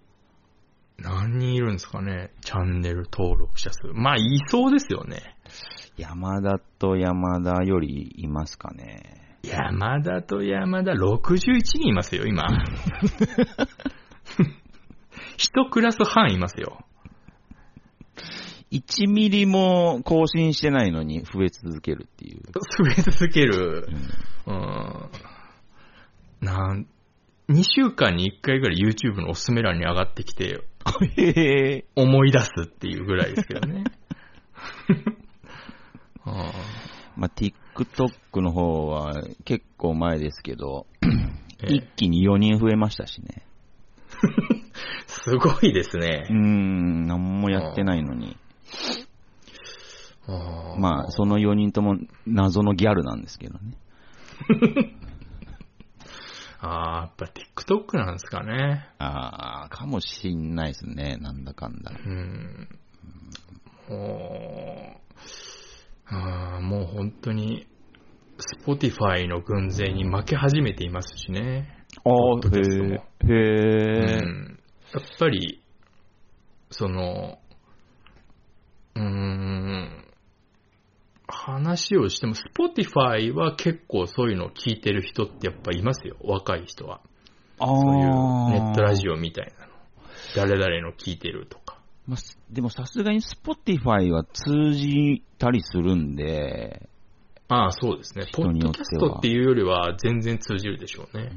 [0.98, 2.32] 何人いるんですかね？
[2.42, 3.92] チャンネル登録者数。
[3.94, 5.36] まあ、いそうですよね。
[5.98, 9.38] 山田と山田よりいますかね。
[9.44, 12.44] 山田と山田61人いますよ、今。
[15.38, 16.87] 一クラス半いますよ。
[18.72, 22.42] 1ミリも更新してないのに増え続けるっていう。
[22.52, 23.88] 増え続ける
[24.46, 24.52] う。
[24.52, 25.10] んうん。
[26.42, 26.88] なん、
[27.50, 30.64] 2週間に1回ぐらい YouTube のおすすめ欄に上がってきて、
[31.18, 31.86] へえ。
[31.96, 33.84] 思い出すっていうぐらいですけどね。
[36.26, 36.52] あ
[37.16, 39.14] まあ、TikTok の方は
[39.46, 41.08] 結構前ですけど、ー
[41.64, 43.44] え一気に4人増えましたしね。
[45.08, 46.28] すごいですうーね。
[46.30, 48.38] ん、何もやってないのに。
[50.78, 53.78] まあ、その4人とも謎のギャルなんですけどね。
[56.60, 58.90] あーやっぱ TikTok なんですかね。
[58.98, 61.18] ああ、かもしんないですね。
[61.18, 61.92] なんだかんだ。
[61.92, 62.68] うん。
[63.90, 65.02] もう、
[66.08, 67.68] あーもう本当に、
[68.66, 71.86] Spotify の軍勢に負け始めていますしね。
[72.00, 73.34] あポッドキャストもへえ。
[73.34, 74.20] へえ。
[74.20, 74.60] うん
[74.94, 75.62] やっぱり、
[76.72, 77.40] その、
[78.98, 80.06] うーん、
[81.28, 87.02] 話をしても、Spotify は結構そういうのを聞いてる人ってやっぱいますよ、若い人は。
[87.60, 87.68] ああ。
[87.68, 89.74] そういうネットラジオみたいなの。
[90.36, 91.78] 誰々の聞いてるとか。
[92.08, 96.90] まあ、すでもさすがに Spotify は通じたりするんで、
[97.50, 98.26] ああ、そうですね。
[98.34, 101.32] ポッドキャストっていうよりは全然通じるでしょうね。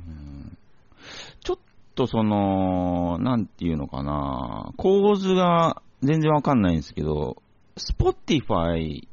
[1.41, 1.59] ちょっ
[1.95, 7.37] とその、なんていうのかな、構図が全然わかんないんですけど、
[7.81, 9.07] Spotify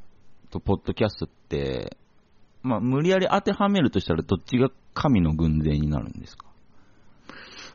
[0.51, 1.97] と Podcast って、
[2.63, 6.45] まあ、無理やり当てはめるとしたらどっちが神の軍勢になるんですか？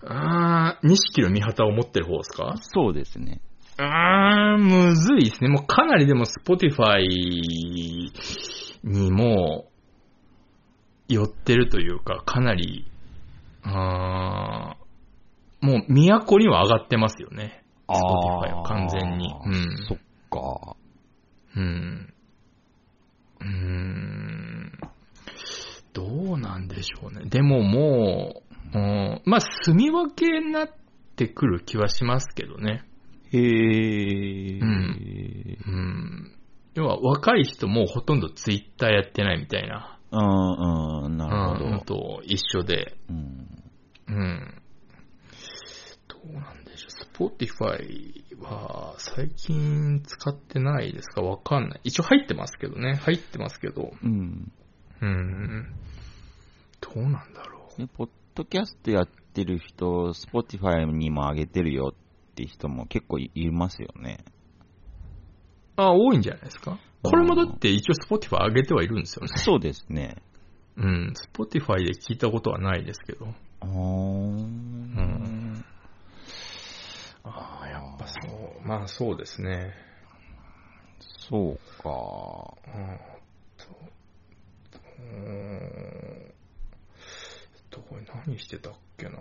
[0.05, 2.57] ああ、錦の御旗を持ってる方ですか？
[2.61, 3.41] そうですね。
[3.79, 5.49] あー、むずいですね。
[5.49, 6.99] もうかなりでも Spotify
[8.85, 9.71] にも
[11.09, 12.91] 寄ってるというか、かなり、
[13.63, 17.65] あーもう都には上がってますよね。
[17.89, 19.33] Spotify は完全に。
[19.47, 19.87] うん。
[19.87, 20.77] そっか。
[21.57, 22.13] うん。
[23.41, 24.73] うーん。
[25.93, 27.29] どうなんでしょうね。
[27.29, 28.43] でもも
[28.75, 30.69] う、うん、まあ、住み分けになっ
[31.17, 32.85] てくる気はしますけどね。
[33.31, 34.59] へえ。
[34.59, 36.33] うんうん。
[36.75, 39.99] 要は若い人もほとんどツイッターやってないみたいな。
[40.11, 41.65] うん、うん、なるほど。
[41.67, 42.97] うん、と一緒で。
[43.11, 43.49] うん
[44.09, 44.63] うん。
[46.09, 46.62] どうなん。
[47.15, 51.23] Spotify は最近使ってないですか？
[51.23, 51.81] わかんない。
[51.85, 52.95] 一応入ってますけどね。
[52.95, 53.93] 入ってますけど。
[54.03, 54.51] うん。
[55.01, 55.75] うん。
[56.81, 64.25] どうなんだろでポッドキャストやってる人、Spotify にも上げてるよって人も結構いいますよね。
[65.77, 65.83] う。
[65.83, 66.79] あ、多いんじゃないですか？
[67.03, 69.29] これもだって一応 Spotify 上げてはいるんですよね。
[69.37, 70.17] そうですね。
[70.77, 71.13] うん。
[71.35, 73.35] Spotify で聞いたことはないですけど。
[73.61, 75.32] あーうん
[77.25, 78.67] ああ、やっぱそう。
[78.67, 79.73] まあそうですね。
[81.29, 81.89] そうか。
[81.89, 81.93] あ
[83.57, 83.67] と、
[84.99, 85.19] うー
[86.29, 86.33] ん。
[87.71, 89.13] どこれ何してたっけな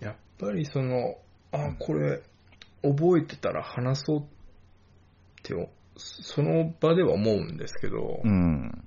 [0.00, 1.16] やっぱりその、
[1.52, 2.22] あ、これ、
[2.82, 4.22] 覚えてたら話そうっ
[5.42, 5.54] て、
[5.96, 8.84] その場では思うんですけど、うん。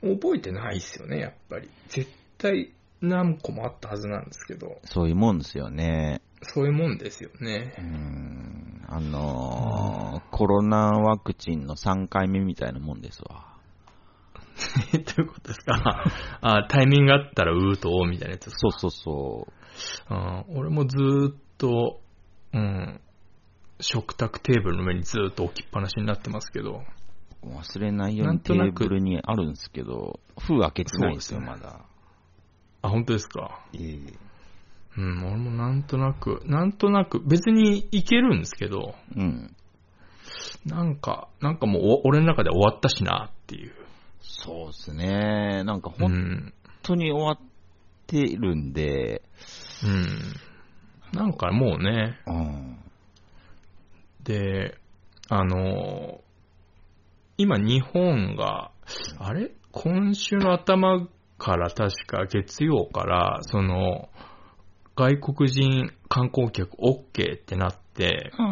[0.00, 1.68] 覚えてないっすよね、やっぱり。
[1.88, 6.20] 絶対何個もあったはずなんですけど、そういうもんですよね。
[6.42, 7.74] そういうもんですようね。
[7.80, 8.84] ん。
[8.88, 13.46] あのーコロナワクチンの3回目みたいなもんですわ。
[14.92, 16.04] どういうことですか？
[16.40, 18.70] あタイミングがあったらうーとおうみたいなやつですか？
[18.70, 19.46] そうそう
[20.08, 22.00] そあー俺もずーっと、
[22.52, 23.00] うん、
[23.80, 26.82] 食卓テーブルの上にずーっと置きっぱなしになってますけど、
[27.42, 27.46] う。
[27.48, 31.80] 忘れないようなにテーブルにあるんですけど、封開けてないですよ、ますだ。
[32.82, 33.60] あ、本当ですか？
[33.74, 34.14] ええ
[34.98, 39.54] うん、俺もなんとなく、なんとなく、別にいけるんですけど、うん。
[40.66, 43.72] なんか、なんかもうお俺の中で終わったしなっていう。
[44.20, 45.62] そうですね。
[45.64, 46.54] なんかう本ん。
[46.82, 47.38] 当に終わっ
[48.06, 49.22] てるんで、
[49.84, 51.18] うん。
[51.18, 52.78] なんかもうね、うん。
[54.24, 54.76] で、
[55.28, 56.20] あの、
[57.38, 58.72] 今日本が、
[59.18, 59.52] あれ？
[59.72, 61.06] 今週の頭
[61.40, 64.10] から確か月曜から、その、
[64.94, 68.42] 外国人観光客 OK ってなって、あ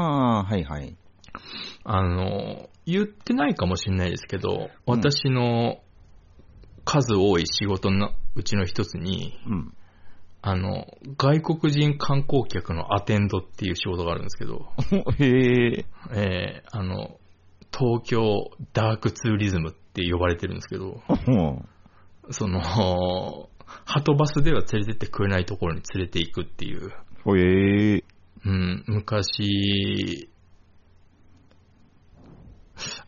[0.41, 0.97] あ、はいはい。
[1.85, 5.81] あの、言ってないかもしれないですけど、うん私の
[6.85, 9.75] 数多い仕事のうちの一つに、うん。
[10.41, 10.87] あの、
[11.19, 14.73] 外国人観光客のアテンドっていう仕事があるんですけど、
[15.21, 15.27] へ
[15.81, 15.85] え。
[16.15, 17.19] えーあの、
[17.77, 21.69] 東京ダークツーリズムって呼ばれてるんですけど、うん
[22.31, 26.91] その、ハトバスでは連れてってくれないところに連れて行くっていう、
[27.37, 28.05] へえ。
[28.45, 30.29] うん、昔、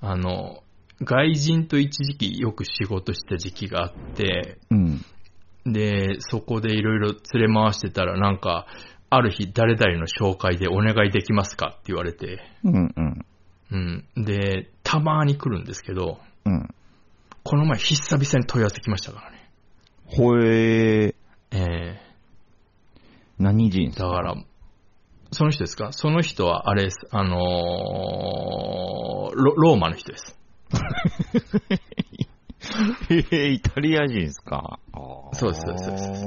[0.00, 0.62] あの、
[1.02, 5.04] 外人と一時期よく仕事した時期があって、うん。
[5.64, 8.66] で、そこでいろいろ連れ回してたらなんか、
[9.08, 13.26] ある日誰々の紹介でお願いできますかって言われて、うんうん。
[13.72, 14.24] うん。
[14.24, 16.68] で、たまに来るんですけど、うん。
[17.44, 19.50] この前久々に問い合わせ来ましたからね。
[20.06, 21.14] ほえー。
[21.52, 22.00] え
[23.38, 24.34] 何人ー、だから、
[25.32, 25.92] その人ですか？
[25.92, 26.96] その人はあれです。
[27.10, 30.36] あのーロ、ローマの人です。
[33.10, 34.78] へ え、イタリア人ですか？
[35.32, 36.26] そうですそうですそうです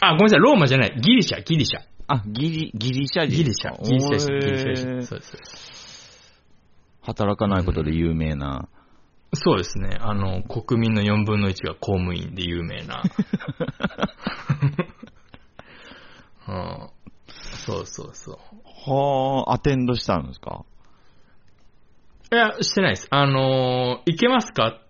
[0.00, 0.94] あ、ごめんなさい、ローマじゃない。
[1.00, 1.80] ギリシャ、ギリシャ。
[2.06, 4.26] あ、ギリ、ギリシャ人ギリシャ、ギリシャです。
[4.28, 4.86] ギリシャへです。
[4.86, 6.42] ーそうですそうです。
[7.02, 8.68] 働かないことで有名な。
[9.36, 9.96] そうですね。
[10.00, 13.02] あの、国民の4分の1が公務員で有名な。
[16.48, 16.90] うん、
[17.26, 18.38] そうそうそう。
[18.90, 20.64] はあ、アテンドしたんですか？
[22.32, 23.08] いや、してないです。
[23.10, 24.80] あのー、いけますか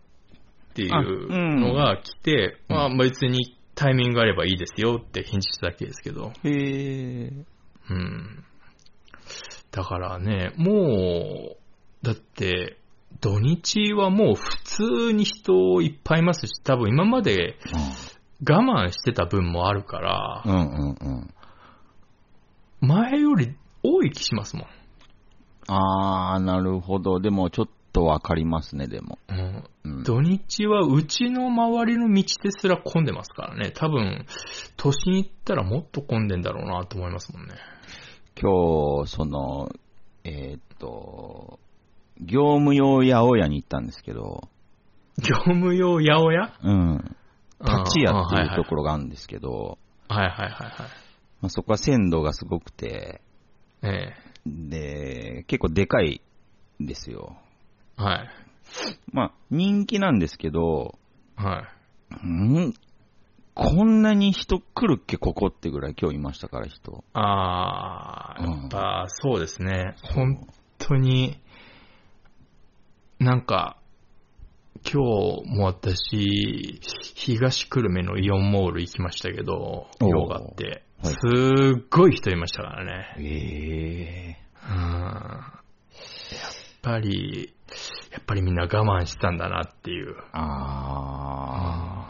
[0.71, 6.33] っていうのが来て、うんまあ別にタイミングがあればいいですよって返事しただけですけど。
[6.45, 7.33] へえ。
[7.91, 8.45] うん。
[9.71, 11.57] だからね、もう、
[12.03, 12.79] だって、
[13.21, 17.57] 土日はもう普通に人いっぱいいますし、多分今まで
[18.49, 21.31] 我慢してた分もあるからう、んうんうん。
[22.81, 24.67] 前より多い気しますもん。
[25.69, 27.21] あー、なるほど。
[27.21, 29.19] でも、ちょっとわかりますね、でも。
[29.29, 30.05] うんうん。
[30.05, 33.73] 土日はうちの周りの道ですら混んでますからね。
[33.73, 34.27] 多分、
[34.77, 37.55] 都心行ったらもっと混んでんだろうなと思いますもんね。
[38.41, 39.71] 今日、その、
[40.25, 41.59] えーっと、
[42.21, 44.49] 業務用八百屋に行ったんですけど、
[45.19, 46.53] 業務用八百屋？
[46.63, 47.17] うん。
[47.59, 48.77] 立ち屋っていうところ。
[48.79, 50.71] ろがあるんですけど、はいはいはいはい。
[51.41, 53.23] まあ、そこは鮮度がすごくて、
[53.83, 54.13] え
[54.45, 56.21] で、結構でかい
[56.83, 57.37] んですよ。
[57.99, 58.29] えはい。
[59.13, 60.99] まあ、人気なんですけど、
[61.37, 61.69] は
[62.23, 62.27] い。
[62.27, 62.75] ん？
[63.55, 67.05] こんなに人来るっけ、ここってぐらい今日いましたから、人。
[67.15, 69.95] あー、うんやっぱそうですね。
[70.03, 70.47] 本
[70.79, 71.41] 当に、
[73.19, 73.79] なんか、
[74.85, 76.81] 今日も私、
[77.15, 80.07] 東久留米のイオンモール行きましたけど、おー。
[80.07, 81.15] 用があって、はい。
[81.15, 81.19] す
[81.79, 83.17] っごい人いましたからね。
[83.19, 84.77] ええうん。
[84.77, 85.53] やっ
[86.83, 87.55] ぱり、
[88.13, 90.15] やっぱりみんな我慢してたんだなっていう。
[90.33, 92.07] あ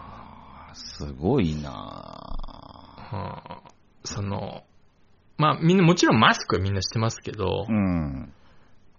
[0.73, 2.27] ー、すごいな。
[3.13, 3.33] うん。
[4.05, 4.65] その、
[5.39, 8.33] まあみんな、もちろんマスクはみんなしてますけどう、ん。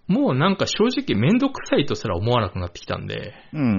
[0.08, 3.72] もうなんか正直めんどくさいとすら思わなくなってきたんで、うんうんう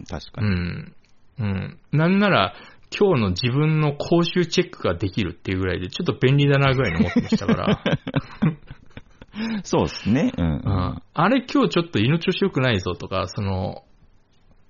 [0.00, 0.50] ん、確かうに。
[0.50, 0.94] ん。
[1.40, 1.78] うん。
[1.92, 2.54] なんなら、
[2.96, 7.82] 今日の自分の口臭チェックができるっていうぐらいで、ちょっと便利だなぐらいに思ってましたから。
[9.62, 10.32] そうですね。
[10.36, 10.46] うん。
[10.46, 11.02] うん。
[11.14, 13.84] あれ今日ちょっと犬調子良くないぞとか、その、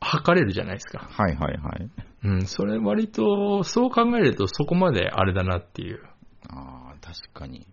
[0.00, 1.08] 測れるじゃないですか。
[1.10, 1.90] はいはいはい。
[2.24, 6.02] うん、それ割と、そう考えるとそこまであれだなっていう。
[6.48, 7.66] ああ、確かに。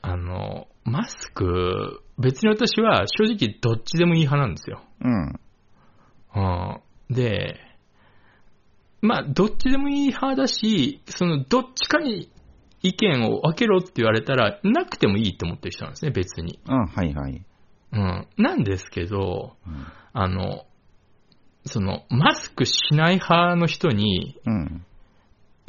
[0.00, 4.82] あの、マスク、別に私は正直どっちでもいい派なんですよ。
[5.00, 5.40] うん。
[6.36, 7.14] うん。
[7.14, 7.60] で、
[9.00, 12.30] まあ、どっちでもいい派だし、その、どっちかに
[12.82, 16.60] 意見を分けろって言われたら、なくてもいいと思ってる人なんですね、別に。
[16.66, 17.44] うん、はいはい。
[17.92, 18.28] うん。
[18.36, 19.86] なんですけど、うん。
[20.12, 20.66] あの、
[21.66, 24.86] その、マスクしない派の人に、うん。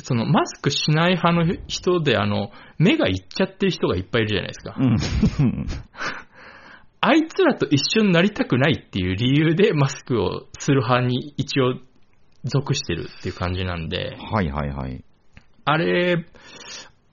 [0.06, 4.76] その、マスクしない派の人で、あの、目がいっちゃってる人がいっぱいいるじゃないですか。
[4.78, 5.66] うん。
[7.02, 11.80] あいつらと一緒になりたくないっていう理由でマスクをする派に一応
[12.44, 15.04] 属してるっていう感じなんで、はいはいはい。
[15.66, 16.24] あれ、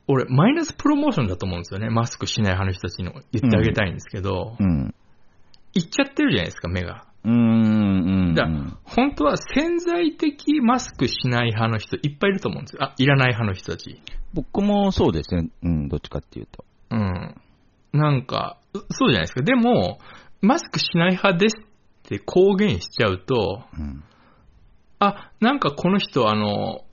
[0.06, 1.88] 俺、マイナスプロモーションだと思うんですよね。
[1.88, 4.94] マスクしない派の人たちにも言ってあげたいんですけど、うん。
[5.72, 7.06] いっちゃってるじゃないですか、目が。
[7.24, 7.34] うーん。
[7.34, 8.34] うん。
[8.34, 8.46] だ
[8.84, 12.84] 本当は潜在的マスクしない派の人いっぱいいると思うんですよ。
[12.84, 14.00] あ、いらない派の人たち。
[14.34, 15.50] 僕もそうですね。
[15.62, 16.64] うん、どっちかっていうと。
[16.90, 17.34] うん。
[17.92, 19.42] なんか、うそうじゃないですか。
[19.42, 19.98] でも、
[20.40, 21.64] マスクしない派ですっ
[22.02, 24.02] て公言しちゃうと、うん。
[24.98, 26.84] あ、なんかこの人、あの、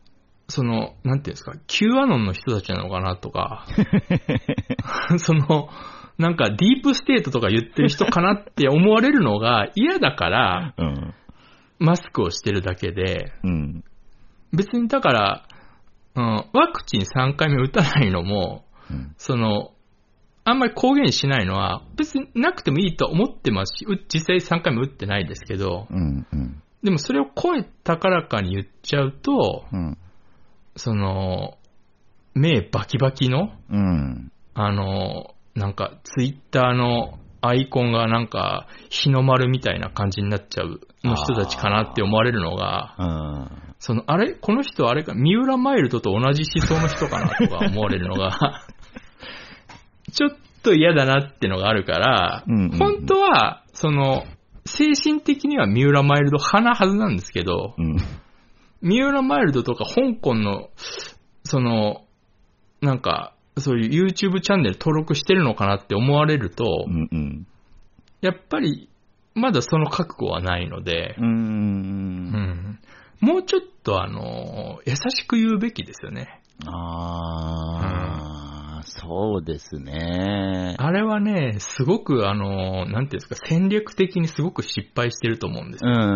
[0.48, 3.66] その、なんていうんですか、Q アノンの人たちなのかなとか、
[5.18, 5.70] その、
[6.20, 11.14] なんかディープステートとか言ってる人かなって思われるのが 嫌だから、うん。
[11.80, 13.84] マスクをしてるだけで、うん。
[14.52, 15.48] 別にだから、
[16.16, 19.14] うん、ワクチン3回目打たないのも、うん。
[19.18, 19.72] その、
[20.44, 26.28] あんまり公言しないのは、別になくてもいいと思ってますし、う実際3回も打ってないですけど、うん。
[26.30, 26.62] うん。
[26.84, 29.98] でもそれを声高らかに言っちゃうと、うん。
[30.76, 31.58] その、
[32.34, 34.32] 目バキバキの、うん。
[34.54, 43.74] あの、なんかツイッターのアイコンがなんか日の丸みたいな感じになっちゃうの人たちかなって思われるのが、うん。
[43.80, 48.66] その、あれこの人あれか、三浦マイルドと同じ思想の人かなとか思われるのが、
[50.12, 50.32] ちょっ
[50.64, 54.26] と嫌だなってのがあるから、うんうんうん本当は、その、
[54.66, 57.98] 精神的には三浦マイルド派なはずなんですけど、うん。
[58.82, 60.70] 三浦マイルドとか香港の、
[61.44, 62.04] その、
[62.82, 67.10] なんか、そういう YouTube チャンネル登録してるのかなって思われると、うん。
[67.12, 67.48] うん。
[68.22, 68.90] やっぱり、
[69.34, 71.22] まだその覚悟はないので、う。
[71.22, 72.80] うんん
[73.22, 76.42] もうちょっとあの、優しく言うべきですよね。
[76.66, 80.76] ああ、そうですね。
[80.78, 85.92] あれはね、すごくあの、なんていうんですか、戦略的にすごく失敗してると思うんですよ。
[85.92, 86.12] うんうんう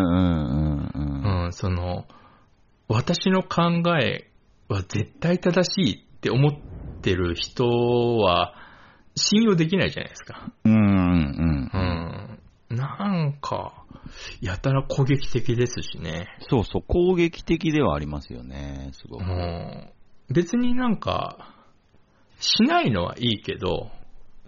[0.98, 1.44] んうん。
[1.44, 2.06] うん、その、
[2.88, 4.30] 私の考え
[4.68, 6.73] は絶対正しいって思って
[7.12, 7.66] る人
[8.18, 8.54] は
[9.16, 10.52] 信用できないじゃないですか。
[10.64, 11.70] うんうん
[12.70, 12.74] う。
[12.74, 12.76] ん。
[12.76, 13.84] なんか、
[14.40, 16.28] やたら攻撃的ですしね。
[16.48, 19.24] そうそう、攻撃的ではありますよね、すごく。
[19.24, 19.90] うん。
[20.30, 21.54] 別になんか、
[22.40, 23.90] しないのはいいけど、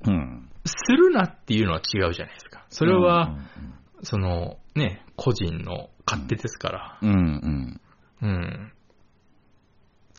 [0.04, 0.48] うん。
[0.64, 2.66] するなっていうのは違うじゃないですか。
[2.70, 6.98] それは、うんその、ね、個人の勝手ですから。
[7.02, 7.80] うんうん。
[8.22, 8.72] うん。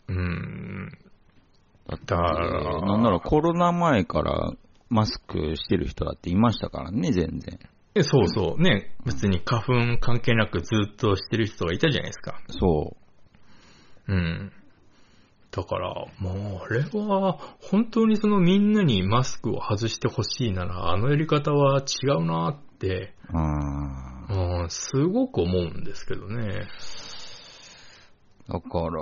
[0.08, 0.98] うん。
[1.88, 4.52] だって、だからなんならコロナ前から
[4.90, 7.58] マスクしてる人だっていましたからね、全然。
[7.94, 8.62] えそうそう。
[8.62, 12.40] ね、別に花粉関係なくずっとしてる人がいたじゃないですか。
[12.48, 12.96] そ
[14.06, 14.52] うん。
[15.50, 23.14] だから、もう、あれは、本当にそのみんなにマスクを外してほしいなら、あのやり方は違うなって。
[23.32, 26.66] うん、すごく思うんですけどね。
[28.48, 29.00] だから、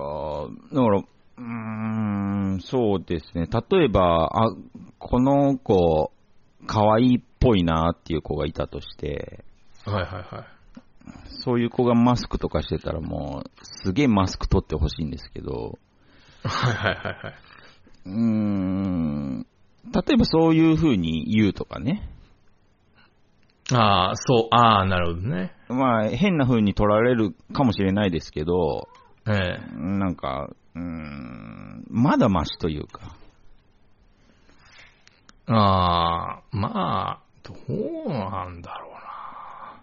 [0.72, 1.02] だから、
[1.38, 1.44] うー
[2.56, 3.46] ん、そうですね。
[3.46, 4.54] 例えば、あ、
[4.98, 6.12] この子、
[6.66, 9.44] 可愛いっぽいなっていう子がいたとして、
[9.84, 10.56] はいはいはい。
[11.28, 15.78] そういう子がマスクとかしてたらもう、すげえマスク取ってほしいんですけど、
[16.42, 17.34] はいはいはいはい。
[18.06, 19.46] うーん、
[19.92, 22.08] 例えばそういう風に言うとかね。
[23.72, 25.52] ああ、そう、ああ、なるほどね。
[25.68, 28.88] まあ、変な風に取られるかもしれないですけど、
[29.28, 29.76] ええ。
[29.76, 33.16] なんか、うーん、まだマシというか。
[35.48, 38.88] ああ、まあ、どうなんだろ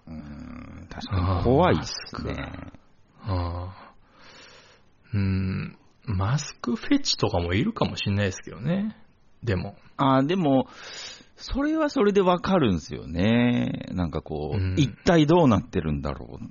[0.07, 0.17] うな。
[0.17, 2.71] うーん、確かに怖いっすね。
[3.25, 3.93] ああ
[5.13, 8.97] うん、マスクフェチとかもいるかもしれないですけどね。
[9.43, 9.75] でも。
[9.97, 10.67] あーでも、
[11.37, 13.87] それはそれでわかるんですよね。
[13.91, 16.45] なんかこう、うん一体どうなってるんだろう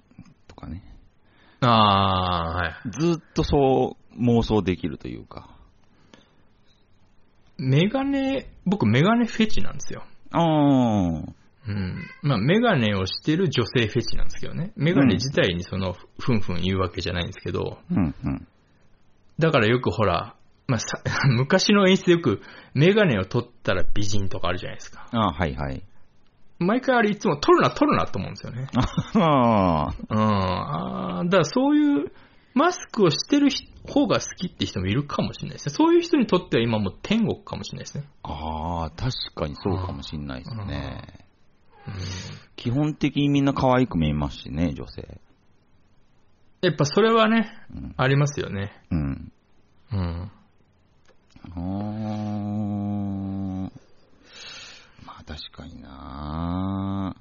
[0.48, 0.91] とかね。
[1.62, 2.90] ああ、はい。
[2.90, 5.48] ずっとそう妄想できるというか。
[7.58, 10.04] メガネ、僕メガネフェチなんですよ。
[10.32, 11.32] ああ。
[11.68, 12.08] うん。
[12.22, 14.72] まあ、メガネをしてる女性フェチなんですけどね。
[14.76, 18.48] メガネ自体にその、ふんふん言うわけじゃないんですけど、うんうん。
[19.38, 20.34] だからよくほら、
[20.66, 22.42] まあ、さ 昔の演出でよく、
[22.74, 25.06] メガネを取ったら美人とかあるじゃないですか。
[25.12, 25.82] ああ、はいはい。
[26.62, 28.68] 毎回あれいつも取るな、取るなと思うんですよね。
[29.14, 29.94] ああ。
[30.08, 30.18] うん。
[30.18, 32.12] あーだからそういう、
[32.54, 35.74] マスクをしてる人方が好きって人もいるかもしれないですね。
[35.74, 38.04] そういう人にとっては今もう天国かもしれないですね。
[38.22, 41.02] ああ、確かにそうかもしんないですね。
[41.16, 41.22] うん
[42.54, 45.20] 基本的にみんな可愛く見えますしね、女性。
[46.60, 47.94] やっぱそれはね、うん。
[47.96, 48.70] ありますよね。
[48.92, 49.32] うん。
[49.90, 50.30] うん。
[51.44, 51.60] ああ
[55.22, 57.16] 確かにな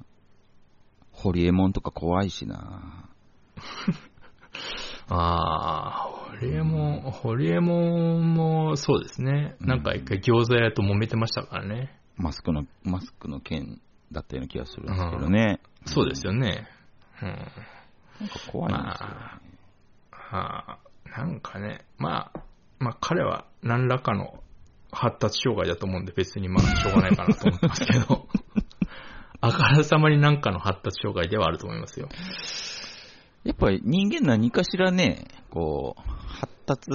[1.11, 3.09] ホリエモンとか怖いしな
[5.07, 9.55] ああ、ホリエモン、ホリエモンもそうですね。
[9.59, 11.99] なんか一回餃子屋と揉めてましたからね。
[12.15, 13.81] マスクの、マスクの件
[14.11, 15.59] だったような気がするんですけどね。
[15.85, 16.67] そうですよね。
[17.21, 17.27] うん。
[17.27, 19.15] なんか怖いんですよ、ね。
[20.11, 22.39] はあ、なんかね、まあ、
[22.79, 24.41] まあ彼は何らかの
[24.91, 28.27] 発達障害だと思うんで別にまあしょうがないかなと思ってますけど、
[29.41, 32.09] あからさまに何かの発達障害ではあると思いますよ。
[33.43, 36.91] やっぱり人間何かしらね、こう、発達、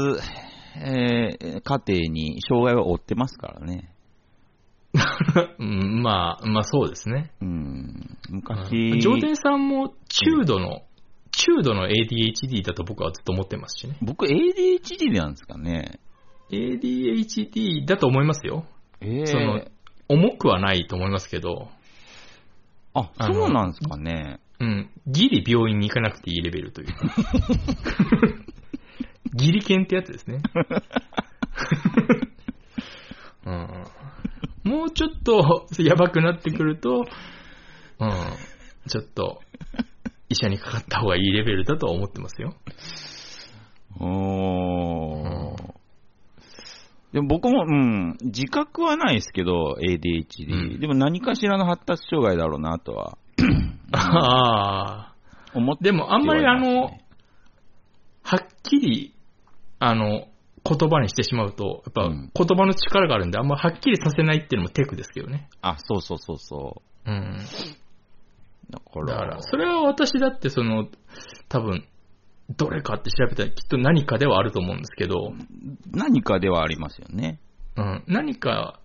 [0.77, 3.91] えー、過程に障害を負ってますからね。
[5.59, 7.33] うん、まあ、まあそうですね。
[7.41, 8.17] うん。
[8.31, 10.83] 昔、ジョーデンさんも中度の、
[11.33, 13.99] 中度の ADHD だと僕はずっと思ってますしね。
[14.01, 15.99] 僕 ADHD なんですかね。
[16.51, 18.67] ADHD だと思いますよ。
[19.01, 19.65] えー、その、
[20.09, 21.69] 重くはないと思いますけど、
[22.95, 24.39] あ、あのそうなんですかね。
[24.59, 26.95] うん、ギリ病院に行かなくていいレベルというか。
[29.35, 30.41] ギリ犬ってやつですね。
[33.45, 33.85] うん、
[34.65, 37.05] もうちょっとやばくなってくると、
[38.01, 38.11] うん、
[38.89, 39.43] ちょっと
[40.29, 42.55] 医者にかかった方がいいレベルだとは思ってますよ。
[44.01, 45.76] おー。
[47.17, 50.53] でも僕も、うん、自覚はないですけど、ADHD。
[50.53, 53.17] うんでも何かしらの発達障害だろうなとは
[53.93, 55.15] ああ。
[55.55, 57.01] 思ってでもあんまりあのね、
[58.23, 59.15] はっきり、
[59.79, 60.27] あの、
[60.69, 65.49] 言葉にしてしまうと、やっぱうん言葉の力があるんで、あんまはっきりさせないっていうのもテクですけどね。
[65.63, 67.15] あ、そうそうそうそうん。
[67.15, 67.39] う。
[68.69, 70.87] だから、だから、それは私だってその、
[71.49, 71.87] 多分、
[72.51, 75.33] どれかって調べたらきっと何かではあると思うんですけど、
[75.91, 77.41] 何かではありますよね。
[77.77, 78.81] うん、何か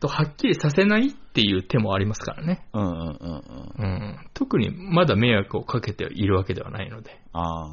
[0.00, 2.66] とはっきりさせないっていう手もありますからね。
[2.72, 3.42] うんうんうん
[3.78, 3.84] うん。
[3.84, 4.18] うん。
[4.34, 7.20] 特にまだ迷惑をかけているわけではないので。
[7.32, 7.66] あ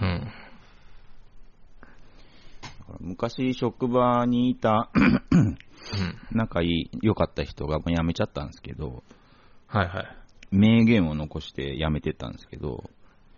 [0.00, 0.32] ーうん。
[3.00, 4.90] 昔職場にいた
[5.30, 5.56] うん。
[6.32, 9.02] 仲いい、良かった人がもう辞めちゃったんですけど、
[9.66, 10.06] はいはい。
[10.50, 12.90] 名言を残して辞めてったんですけど、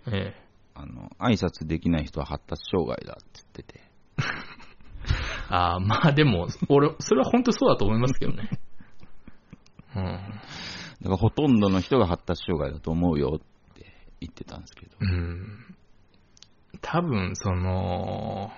[0.06, 0.47] ええ。
[0.78, 3.80] あの、挨拶できない人は発達障害だって言ってて。
[5.50, 8.48] ああ、まあでも、俺、それは本当そうだと思いますけどね。
[9.96, 10.02] うん。
[10.04, 14.96] だからほとんどの人が発達障害だと思うよって言ってたんですけど。
[15.00, 15.76] うん。
[16.80, 18.52] 多分、その、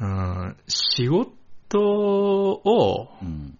[0.00, 3.58] うん、仕事を、うん。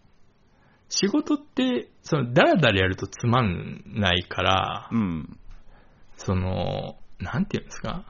[0.90, 5.38] 仕事って、その、だらだらやるとつまんないから、うん。
[6.16, 8.04] その、なんていうんですか？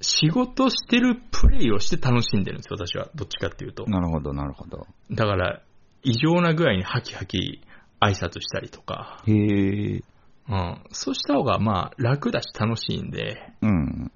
[0.00, 3.08] 仕事してるプレイをして楽しんでるんですよ、私は。
[3.14, 3.84] どっちかっていうと。
[3.86, 4.86] なるほど、なるほど。
[5.10, 5.60] だから、
[6.04, 7.60] 異常なぐらいにハキハキ
[8.00, 10.02] 挨拶したりとか、へえ。
[10.48, 10.82] うん。
[10.92, 14.12] そうした方が、まあ、楽だし楽しいんで、うん。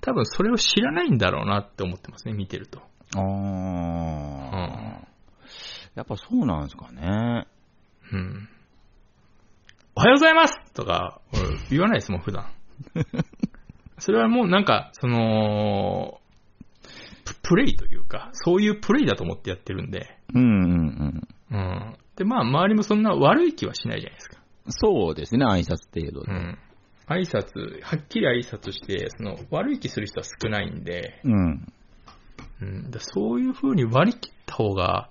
[0.00, 2.80] 多分それを知らないんだろうなって思ってますね、見てると。
[3.16, 5.08] ああ、
[5.96, 7.48] やっぱそうなんですかね。
[8.12, 8.48] うん。
[9.96, 12.46] おはようございますとか、俺言わないですもん、普段。
[13.98, 16.20] それはもうなんか、その、
[17.24, 21.56] ププレイというか、そういうプレイだと思ってやってるんで、うんうんうん。
[21.56, 21.96] うん。
[22.16, 24.38] で、まあ、周りもそんな悪い気はしないじゃないですか。
[24.68, 26.32] そうですね、挨拶程度で。
[26.32, 26.58] うん。
[27.06, 31.72] 挨拶、はっきり挨拶して、その、悪い気する人は少ないんで、うん。
[32.60, 32.90] うん。
[32.90, 35.10] だそういう風に割り切った方が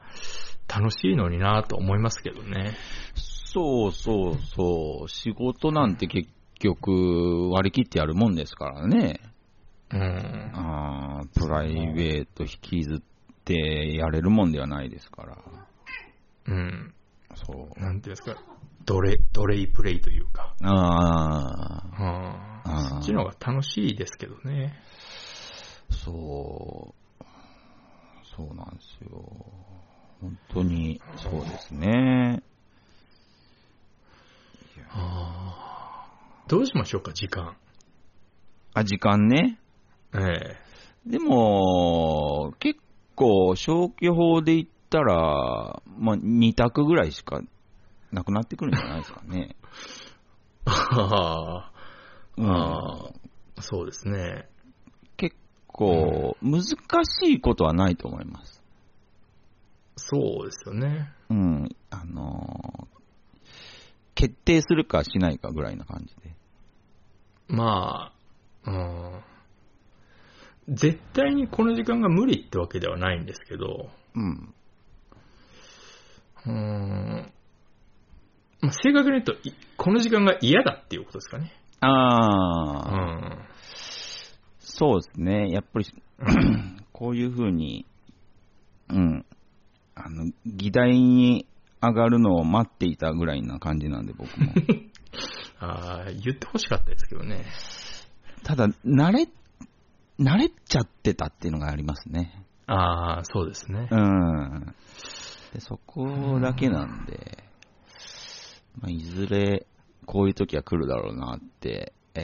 [0.67, 2.75] 楽しいのになと思いますけどね。
[3.15, 5.09] そうそうそう。
[5.09, 6.29] 仕事なんて結
[6.59, 9.19] 局割り切ってやるもんですからね。
[9.91, 10.51] うん。
[10.53, 12.99] あープライベート引きずっ
[13.45, 15.37] てやれるもんではないですから。
[16.47, 16.93] うん。
[17.35, 17.79] そう。
[17.79, 18.35] なんていうんですか、
[18.85, 24.73] ドレ、ドレイプレイというか、ああ、うんあーそっちの方が楽しいですけどね。
[25.89, 27.07] そう。
[28.35, 29.21] そうなんですよ。
[30.21, 32.43] 本当に、そうですね。
[34.89, 35.76] あー
[36.47, 37.57] どうしましょうか、時間。
[38.73, 39.59] あ、時間ね。
[40.13, 40.57] ええ
[41.05, 42.79] でも、結
[43.15, 47.41] 構、消去法で言ったら、まあ、2択ぐらいしか
[48.11, 49.55] なくなってくるんじゃないですかね。
[50.65, 51.71] あ
[52.37, 54.49] うんーあー、そうですね。
[55.17, 55.35] 結
[55.67, 56.75] 構、難し
[57.23, 58.63] いことはないと思います。
[59.97, 61.11] そうですよね。
[61.29, 61.69] うん。
[61.89, 62.97] あのー
[64.17, 66.35] 決定するかしないかぐらいな感じで。
[67.47, 68.11] ま
[68.65, 68.71] あ、う
[70.71, 70.75] ん。
[70.75, 74.53] 絶対にこの時間が無理ってわけではないんですけど、うん。
[76.45, 77.31] うーん。
[78.61, 81.53] まあ、正確に言うと、いこの時間が嫌だっていうことですかね。
[81.81, 83.47] うああ、ん。
[84.59, 85.49] そうですね。
[85.49, 85.85] やっぱり、
[86.91, 87.85] こういうふうに、
[88.89, 89.25] うん。
[89.95, 91.47] あの、議題に
[91.81, 94.51] 上がるのを待っていたぐらいな感じなんで、僕も。
[95.59, 97.45] ああ、言ってほしかったですけどね。
[98.43, 99.27] ただ、慣れ、
[100.19, 102.43] 慣れちゃってたっていうのがありますね。
[102.67, 103.95] ああ、そうですねう。
[103.95, 104.75] ん。
[105.53, 107.43] でそこだけなんで、
[108.79, 109.65] まあ、いずれ、
[110.05, 112.21] こういう時は来るだろうなって、え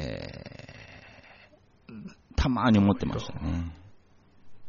[1.89, 1.93] ー、
[2.35, 3.73] たまに思ってましたね。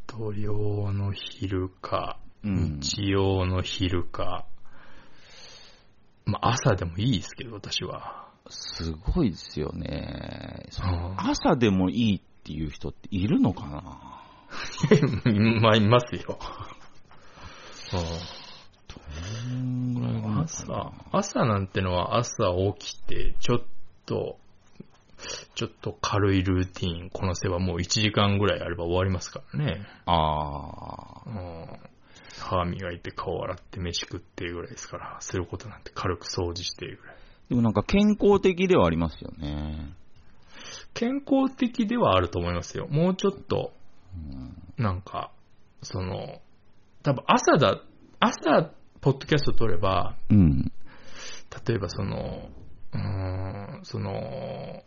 [0.07, 2.79] 土曜の昼か、うん。
[2.81, 4.47] 日曜の昼か、
[6.27, 8.29] まあ朝でもいいですけど、私は。
[8.49, 10.69] すごいですよね。
[11.17, 14.15] 朝でもいいっていう人っているのかな？
[15.61, 16.39] まあ、いますよ。
[17.93, 17.99] ど
[19.55, 23.61] んぐらいの朝、朝なんてのは朝起きて、ちょっ
[24.07, 24.39] と、
[25.55, 29.87] ちょっと軽いルーティンこなせばもう1時間ぐらいあれば終わりますからね。
[30.07, 31.94] ああ、うん
[32.39, 37.17] 歯磨いて顔洗って飯食ってぐらいですから、することなんて軽く掃除してぐらい。
[37.51, 39.95] でもなんか健康的ではありますよね。
[40.95, 42.87] 健康的ではあると思いますよ。
[42.89, 43.73] もうちょっと、
[44.15, 45.31] うんなんか、
[45.83, 46.41] その、
[47.03, 47.83] 多分朝だ、
[48.19, 48.71] 朝、
[49.01, 50.73] ポッドキャスト撮れば、うん。
[51.67, 52.49] 例えばその、
[52.93, 53.01] うー
[53.81, 54.83] ん、その、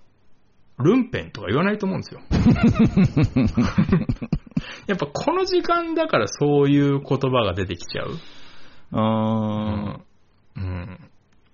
[0.79, 2.21] ルンペンとか言わないと思うんですよ。
[4.87, 8.19] やっぱこの時間だからそういう言葉が出てきちゃう？
[8.91, 9.99] あ
[10.55, 10.63] うん。
[10.63, 10.99] うん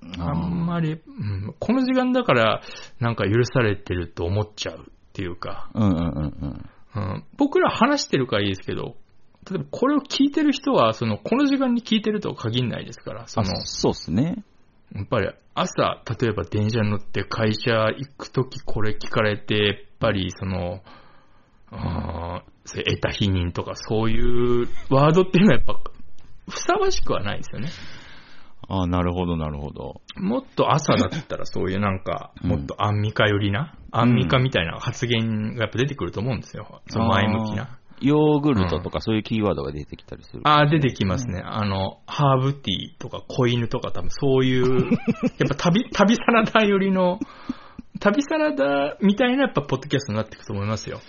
[0.01, 2.62] ーあんまり、うん、この時間だから
[2.99, 4.84] なんか許されてると思っちゃうっ
[5.14, 6.04] ていうか、うんうんうん
[6.41, 6.70] うん。
[6.95, 8.95] うん、僕ら話してるからいいですけど、
[9.49, 14.43] 例えばこれを聞いてる人は、その、この時間に聞いてるとは限らないですから、そあの、そうっすね。
[14.93, 20.82] やっぱり朝、例えば電車に乗って会社行くときこれ聞かれて、やっぱりその、
[22.66, 25.80] それ得た否認とかそういうワードっていうのはやっぱ、
[26.49, 27.70] ふさわしくはないですよね。
[28.68, 30.01] ああ、なるほどなるほど。
[30.16, 36.82] もっと朝だったらそういうなんか、うんもっとアンミカ寄りな、アンミカみたいな発言がやっぱ出てくると思うんですよ。
[36.88, 37.80] その前向きな。
[38.01, 40.41] ヨーグルトとかそういうキーワードが出てきたりする。
[40.43, 41.41] ああ、出てきますね。
[41.43, 44.91] あの、ハーブティーとか子犬とか多分そういう、
[45.39, 47.20] やっぱ旅、旅サラダ寄りの、
[47.99, 50.99] 旅サラダみたいなやっぱポッドキャストになっていくと思いますよ。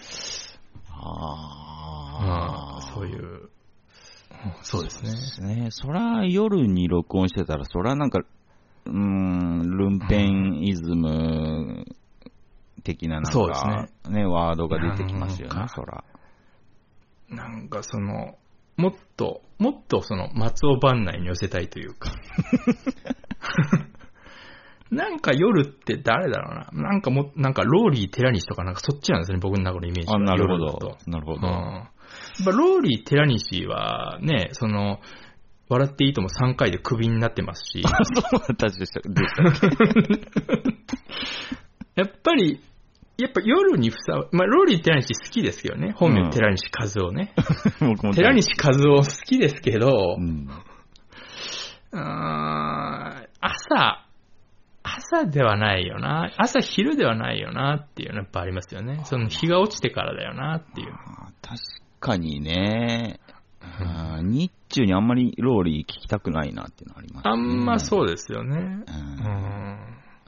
[1.05, 3.23] ああ、そういう。
[3.23, 3.51] うん
[4.63, 5.11] そうですね。
[5.11, 5.69] ですね。
[5.71, 8.21] そら夜に録音してたら、そらなんか、
[8.87, 11.87] うーん、ルンペンイズム
[12.83, 16.05] 的ななんそうですか、ねね、ワードが出てきますよね、そら。
[17.31, 18.37] なんかその、
[18.77, 22.11] もっと、もっとその松尾番内に寄せたいというか。
[24.95, 26.83] なんか夜って誰だろうな。
[26.91, 30.17] なんかも、なんかローリー寺西とかなんかそっちなんですね、僕の中のイメージは。
[30.17, 30.97] あ、なるほど。
[31.07, 31.41] なるほうん。
[31.41, 31.47] ど。
[31.49, 35.01] やっぱローリー寺西はね、その、
[35.69, 37.83] 笑っていいとも3回でクビになってますし、
[38.15, 39.01] そうだったでした
[41.97, 42.61] やっぱり、
[43.17, 45.93] やっぱ夜にふさわ、まあ、ローリー寺西好きですけどね。
[45.97, 47.33] 本うん名寺西和夫ね。
[48.15, 50.49] 寺西和夫好きですけど、うん。
[51.93, 54.04] うーん朝、
[54.97, 56.33] 朝ではないよな。
[56.37, 59.03] 朝昼ではないよなっていうのはやっぱありますよね。
[59.05, 60.93] その日が落ちてからだよなっていう。
[61.43, 61.61] 確
[62.01, 63.21] かにね、
[63.61, 67.31] あー日中にあんまりローリー聞きたくないなっていうのはありますね。
[67.31, 68.57] あんまそうですよね。
[68.57, 68.61] う。
[68.61, 68.85] うんん。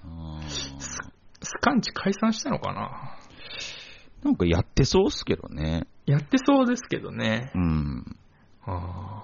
[0.05, 3.17] あースカンチ解散したのかな
[4.25, 5.87] なんかやってそうっすけどね。
[6.07, 7.53] やってそうですけどね。
[7.55, 8.17] うん。
[8.65, 9.23] あ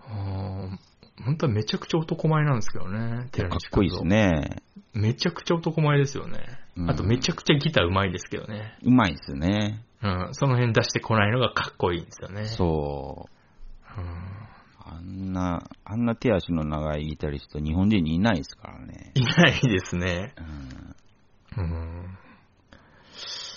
[0.00, 0.85] ーあー
[1.24, 3.28] 本当はめちゃくちゃ男前なんですけどね。
[3.32, 4.62] 寺かっ西こいいですね。
[4.92, 6.40] めちゃくちゃ男前ですよね。
[6.76, 8.76] うんあとめちゃくちゃギター上手いですけどね。
[8.82, 9.82] うまいですね。
[10.02, 12.44] うん、その辺出してこないのがかっこいいんですよね。
[12.44, 13.28] そ
[13.96, 14.00] う。
[14.00, 14.36] うん。
[14.78, 19.10] あんな、あんな手足の長いギタリスト、日本人にいないですからね。
[19.14, 20.34] いないですね。
[21.56, 22.18] うん、うん。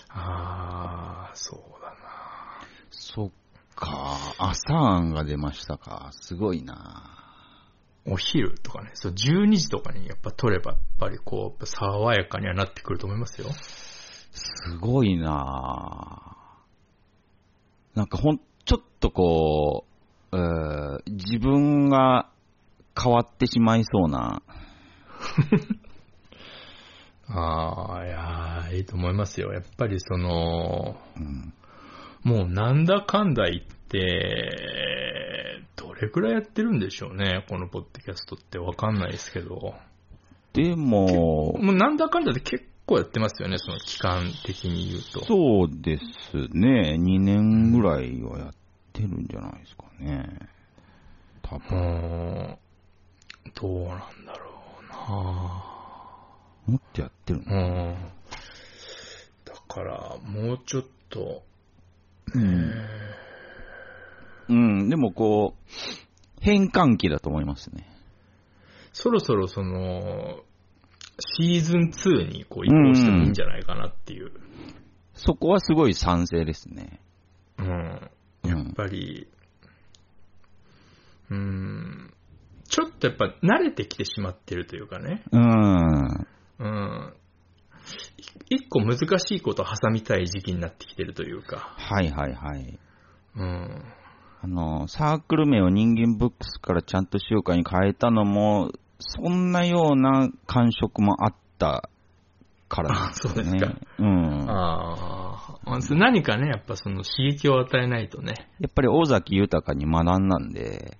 [0.10, 1.96] ああ、そうだな。
[2.90, 3.32] そっ
[3.76, 6.10] か、朝案が出ましたか。
[6.14, 7.19] すごいな。
[8.06, 13.50] お昼とかね、そう、12時とかにやっぱ撮れば、やっぱりこう、爽やかにはなってくると思いますよ。
[13.52, 16.36] すごいな
[17.96, 19.86] なんかほん、ちょっとこ
[20.32, 22.30] う、えー自分が
[23.02, 24.42] 変わってしまいそうな。
[27.28, 29.52] ああ、いやーいいと思いますよ。
[29.54, 31.54] やっぱりその、うん、
[32.24, 33.79] もうなんだかんだ言って、
[35.76, 39.74] どれくらいやってるんでしょうね、このポッドキャストってわかんないですけど。
[40.54, 45.26] でも、もうなんだかんだで結構やってますよね、その期間的に言うと。
[45.26, 46.04] そうです
[46.54, 46.98] ね。
[47.00, 48.54] 2年ぐらいはやっ
[48.94, 50.28] てるんじゃないですかね。
[51.42, 52.58] 多う分。
[53.56, 54.50] どうなんだろ
[54.82, 54.98] うな
[56.68, 57.56] もっとやってるの？
[57.56, 57.60] う
[57.94, 57.96] ん。
[59.46, 61.44] だから、もうちょっと、
[62.36, 62.72] うん。
[64.50, 65.72] うん、でもこう、
[66.42, 67.88] 変換期だと思いますね。
[68.92, 70.44] そろそろその、
[71.20, 74.32] シーズン2にこう移行してもいいんじゃないかなっていう。
[75.14, 77.00] そこはすごい賛成ですね。
[77.58, 77.68] うん。
[77.68, 78.10] うん
[78.42, 79.28] やっぱり、
[81.30, 82.14] うん、
[82.70, 85.24] ちょっとやっぱ慣れてきてしまってるというかね。
[85.32, 86.28] うん。
[86.60, 87.14] うん。
[88.50, 91.76] い一個難しいことを挟みたい時期になってきてるというか。
[91.78, 92.80] はいはいはい。
[93.36, 93.84] うん。
[94.42, 101.90] あの、サークル名を人間ブックスからちゃんとしようかに変えたのも、そんなような感触もあった
[102.70, 103.42] からですよね。
[103.42, 103.74] あそうですか。
[104.00, 104.50] うん。
[104.50, 105.80] ああ。
[105.92, 108.34] 何かね、やっぱその刺激を与えないとね。
[108.60, 110.98] やっぱり尾崎豊に学んだんで、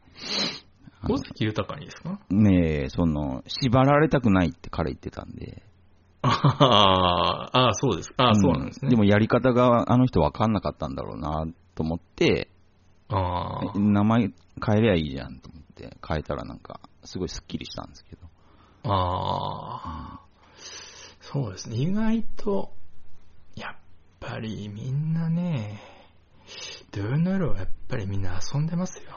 [1.08, 2.20] 大関豊にですか？
[2.30, 5.64] ねえ、その、縛られたくないって彼言ってたんで。
[6.22, 8.14] ああ、そうです。
[8.18, 8.92] ああ、そうなんですね。
[8.92, 12.50] でもやり方があの人分かんなかったんだろうなと思って、
[13.10, 14.32] ああ、名前
[14.66, 18.22] 変えりゃいいじゃんと思って変えたらなんか、すごいスッキリしたんですけど。
[18.84, 20.22] ああ、
[21.22, 21.78] そうですね。
[21.78, 22.74] 意外と、
[23.56, 23.76] やっ
[24.20, 25.82] ぱりみんなね、
[26.92, 29.12] ドゥーナルはやっぱりみんな遊んでますよ。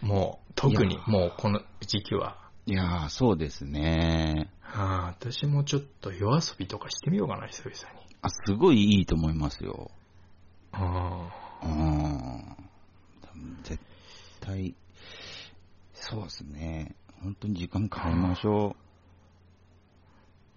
[0.00, 2.36] もう、特にもうこの時期は。
[2.66, 4.50] いやー、そうですね。
[4.60, 8.06] はあ、私もちょっと夜遊びとかしてみようかな、久々に。
[8.20, 9.90] あ、すごいいいと思いますよ。
[10.72, 11.30] あ
[11.62, 12.67] うん。
[13.62, 13.80] 絶
[14.40, 14.74] 対、
[15.92, 16.94] そうですね。
[17.22, 18.76] 本当に時間変えましょ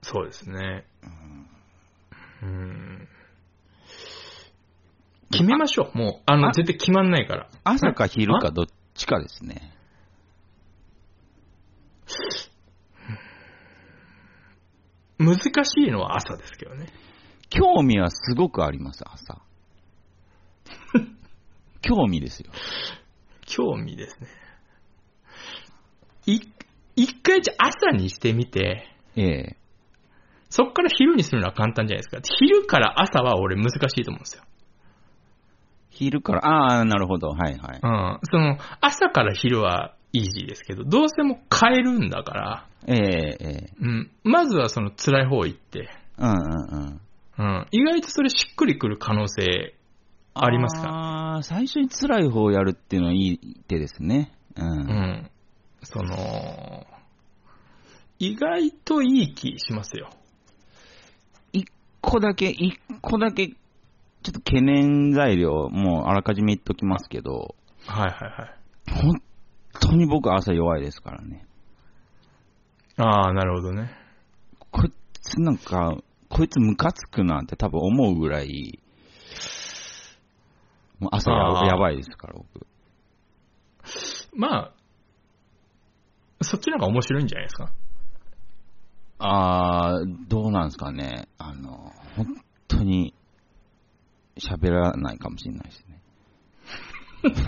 [0.02, 0.86] あ、そうですね。
[1.04, 1.08] う。
[1.08, 1.48] うん
[2.44, 3.08] うん。
[5.32, 5.98] 決めましょう。
[5.98, 7.50] もう、あの、あ絶対決まんないから。
[7.64, 8.66] 朝か昼かどっ
[8.96, 9.72] ちかですね。
[15.18, 16.88] 難しいのは朝ですけどね。
[17.50, 19.42] 興味はすごくあります、朝。
[21.82, 22.52] 興味ですよ。
[23.46, 24.28] 興味ですね。
[26.26, 26.40] い、
[26.96, 29.56] 一回じゃあ朝にしてみて、ええ。
[30.50, 32.22] そっから昼にするのは簡単じゃないですか。
[32.38, 34.44] 昼から朝は俺難しいと思うんですよ。
[35.90, 37.30] 昼から、ああ、なるほど。
[37.30, 37.80] はいはい。
[37.82, 38.20] うん。
[38.24, 43.70] その、朝から昼はイージーですけど、どうせもう変えるんだから、ええ、ええ。
[43.80, 44.12] うん。
[44.24, 47.02] まずはその辛い方行って、うんうんうん。
[47.38, 47.68] うん。
[47.72, 49.76] 意外とそれしっくりくる可能性
[50.34, 51.40] ありますか？
[51.44, 54.32] 最初に辛い方をやるっていうのはいい手ですね。
[54.56, 54.66] うん。
[54.66, 55.32] うん。
[55.84, 56.86] その、
[58.20, 60.10] 意外といい気しますよ。
[61.52, 61.66] 一
[62.02, 63.56] 個だけ、一個だけ、ちょ
[64.30, 67.56] っと懸念材料、もうあらかじめ言っときますけど、
[67.88, 68.56] はいはいはい。
[69.04, 69.22] 本
[69.80, 71.46] 当に僕朝弱いですからね。
[72.98, 73.90] ああ、なるほどね。
[74.70, 75.96] こいつなんか、
[76.30, 78.80] こいつムカつくなって多分思うぐらい、
[81.02, 82.66] もう朝ややばいですから、僕。
[84.36, 84.72] ま
[86.40, 87.74] あ、そっちの方が面白いんじゃないですか？
[89.20, 91.28] あー、どうなんですかね。
[91.38, 92.28] あの、本
[92.68, 93.14] 当に
[94.38, 96.02] 喋らないかもしれないですね。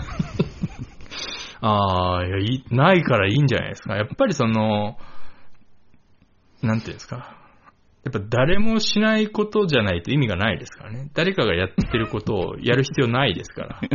[1.60, 3.96] ああ、いや、いい、ないからいいんじゃないですか。
[3.96, 4.98] やっぱりその、
[6.62, 7.36] なんていうんですか？
[8.04, 11.10] やっぱ誰もしないことじゃないと意味がないですからね。
[11.14, 13.80] 誰かがやってることを やる必要ないですから。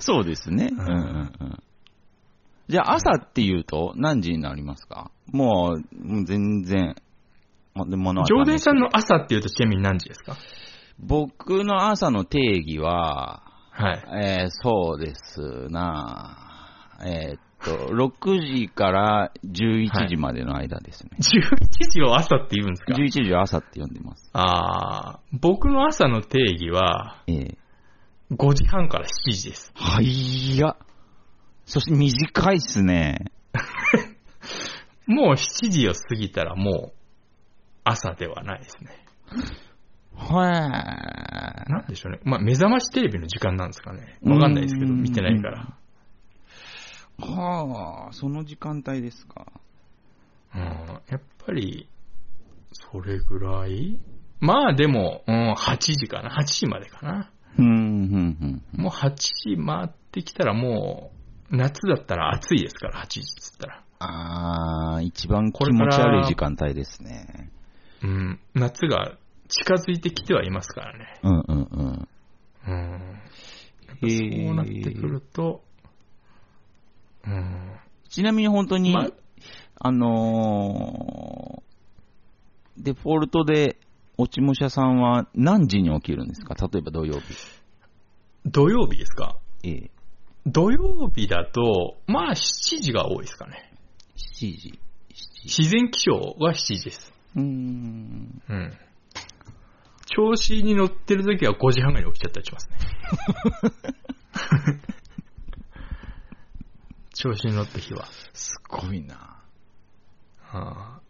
[0.00, 0.70] そうですね。
[0.72, 1.58] うんうんうんうん。
[2.68, 5.10] じゃあ朝っていうと何時になりますか？
[5.32, 6.94] もう、もう全然、
[7.74, 10.36] ま、で物は上田さんの朝っていうとちなみに何時ですか？
[10.98, 14.04] 僕の朝の定義は、はい。
[14.40, 16.38] えーそうですな
[17.06, 21.10] えーっと、6時から11時までの間ですね。
[21.18, 24.30] 11時を朝って言うんですか？11時を朝って呼んでます。
[24.32, 27.58] ああ、僕の朝の定義は、ええ
[28.32, 29.70] 5時半から7時です。
[29.74, 30.76] はいや。
[31.64, 33.26] そして短いっすね。
[35.06, 36.92] もう7時を過ぎたらもう
[37.84, 38.90] 朝ではないですね。
[40.16, 40.48] は
[41.68, 41.70] い。
[41.70, 42.20] なんでしょうね。
[42.24, 44.18] まあ、目覚ましテレビの時間なんですかね。
[44.22, 45.76] わかんないですけど、うん見てないから。
[47.18, 49.46] はあ、その時間帯ですか。
[50.54, 51.88] うん、やっぱり、
[52.72, 53.98] それぐらい？
[54.40, 56.30] まあでも、うん、8時かな。
[56.30, 57.30] 8時までかな。
[57.58, 58.82] うん、うん、うん。
[58.82, 61.10] もう8時回ってきたらも
[61.50, 63.82] う、夏だったら暑いですから、8時っつったら。
[63.98, 67.50] ああ、一番気持ち悪い時間帯ですね。
[68.02, 69.16] うん、夏が
[69.48, 71.20] 近づいてきてはいますからね。
[71.22, 72.08] うん、うん、うん。
[72.66, 73.20] うん。
[74.02, 75.62] そうなってくると、
[77.26, 77.72] うん。
[78.08, 79.08] ちなみに本当に、ま
[79.78, 83.78] あのーデフォルトで、
[84.18, 86.54] 落ち武者さんは何時に起きるんですか？
[86.54, 87.34] 例えば土曜日。
[88.44, 89.36] 土曜日ですか？
[89.64, 89.90] ええ。
[90.46, 93.72] 土曜日だと、まあ7時が多いですかね。
[94.38, 94.78] 7時。
[95.44, 97.12] 自然気象が7時です。
[97.34, 98.42] うーん。
[98.48, 98.72] うん。
[100.06, 102.76] 調子に乗ってる時は5時半ぐらいに起きちゃったりしますね。
[107.16, 108.06] 調子に乗った日は。
[108.32, 109.42] すごいな。
[110.38, 111.00] はあ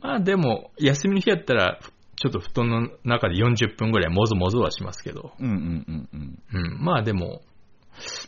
[0.00, 1.80] まあでも、休みの日やったら、
[2.16, 5.32] ちょっと布団の中で40分ぐらいもぞもぞはしますけど。
[5.38, 6.42] うんうんうんうん。
[6.52, 6.84] うん。
[6.84, 7.42] まあでも、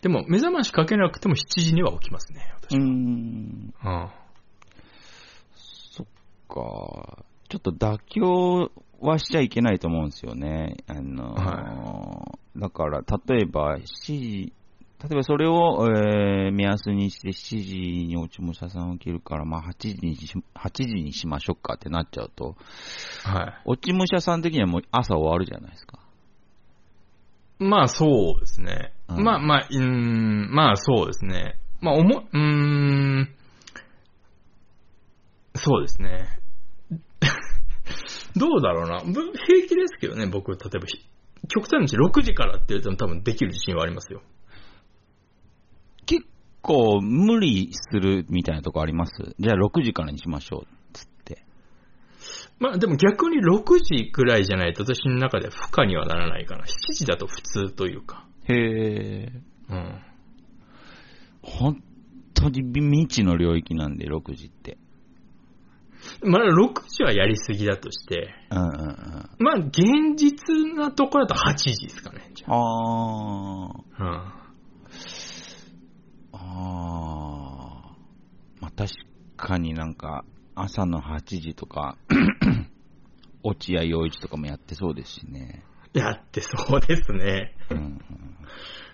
[0.03, 2.85] でも目覚ましかけなくても7時には起きますね、私は。
[2.85, 2.89] ん。
[2.89, 3.73] うん
[5.95, 6.07] そっ
[6.49, 7.25] か。
[7.49, 8.71] ちょっと妥協
[9.01, 10.77] はしちゃいけないと思うんですよね。
[10.87, 14.53] あのーだから、例えば、7時、
[15.03, 17.77] 例えばそれを、えー目安にして7時
[18.07, 22.57] に落ち武者さん起きるから、まあ8時にし、8時にしましょうかってなっちゃうと、
[23.25, 23.63] はい。
[23.65, 25.99] 落ち武者さん的にはもう朝終わるじゃないですか。
[27.59, 28.93] まあそうですね。
[29.09, 31.59] うんまあまあ、うーん、まあそうですね。
[31.81, 33.29] まあ思、うーん、
[35.55, 36.39] そうですね。
[38.37, 39.01] どうだろうな。
[39.01, 41.05] ぶ平気ですけどね、僕、例えば、ひ
[41.49, 44.23] 極端に6時からって言うと多分できる自信はありますよ。
[46.65, 49.13] 結構無理するみたいなとこあります？
[49.39, 51.45] じゃあ6時からにしましょう、つって。
[52.61, 56.63] まあでも逆に6時くらいじゃないと私の中では負荷にはならないかな。
[56.63, 58.27] 7時だと普通というか。
[58.49, 59.33] へえ。
[59.71, 60.03] うん。
[61.43, 61.83] 本
[62.35, 64.79] 当に未知の領域なんで、6時って。
[66.23, 68.97] まあ6時はやりすぎだとして、うんうんうん。
[69.41, 72.61] まあ現実なところだと8時ですかね、じゃあー。
[73.99, 74.35] あ。
[74.37, 74.42] うん。
[76.55, 78.63] あー。
[78.63, 78.93] まあ確
[79.37, 80.25] かになんか、
[80.55, 81.97] 朝の8時とか、
[83.43, 85.65] 落合陽一とかもやってそうですしね。
[85.93, 87.55] やってそうですね。
[87.71, 88.01] うんうん、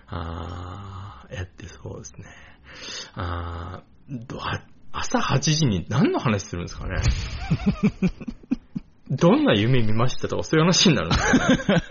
[0.07, 2.25] あー、やってそうですね。
[3.15, 7.01] あー、どは朝8時に何の話するんですかね。
[9.11, 11.83] どんな夢見ましたとかそういう話になるんですかね。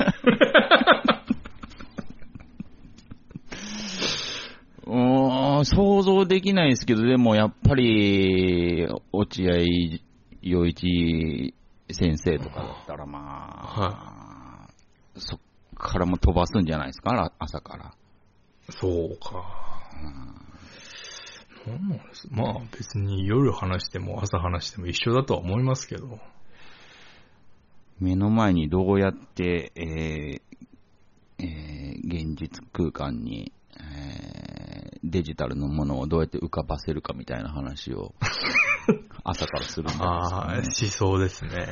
[4.88, 9.54] うーん想像できないですけど、でもやっぱり、落合
[10.42, 11.54] 陽一
[11.88, 14.68] 先生とかだったらまあ、
[15.16, 15.40] そっ
[15.76, 17.94] からも飛ばすんじゃないですか、ら朝から。
[18.70, 19.84] そうか。
[21.64, 26.18] なんなんですまあ別に夜話しても朝話しても一緒だとは思いますけど。
[28.00, 30.40] 目の前にどうやって、えー
[31.38, 34.57] えー現実空間に、えー
[35.04, 38.14] デジタルのものをどうやって浮かばせるかみたいな話を
[39.24, 40.70] 朝からするんですあか、あ、ね。
[40.72, 41.68] しそうですね。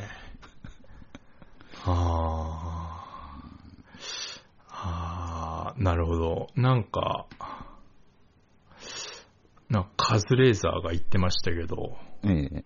[1.85, 2.93] あ
[4.69, 5.73] あ。
[5.73, 6.49] ああ、なるほど。
[6.57, 7.27] なんか、
[9.69, 12.65] なんかカズレーザーが言ってましたけど、ええ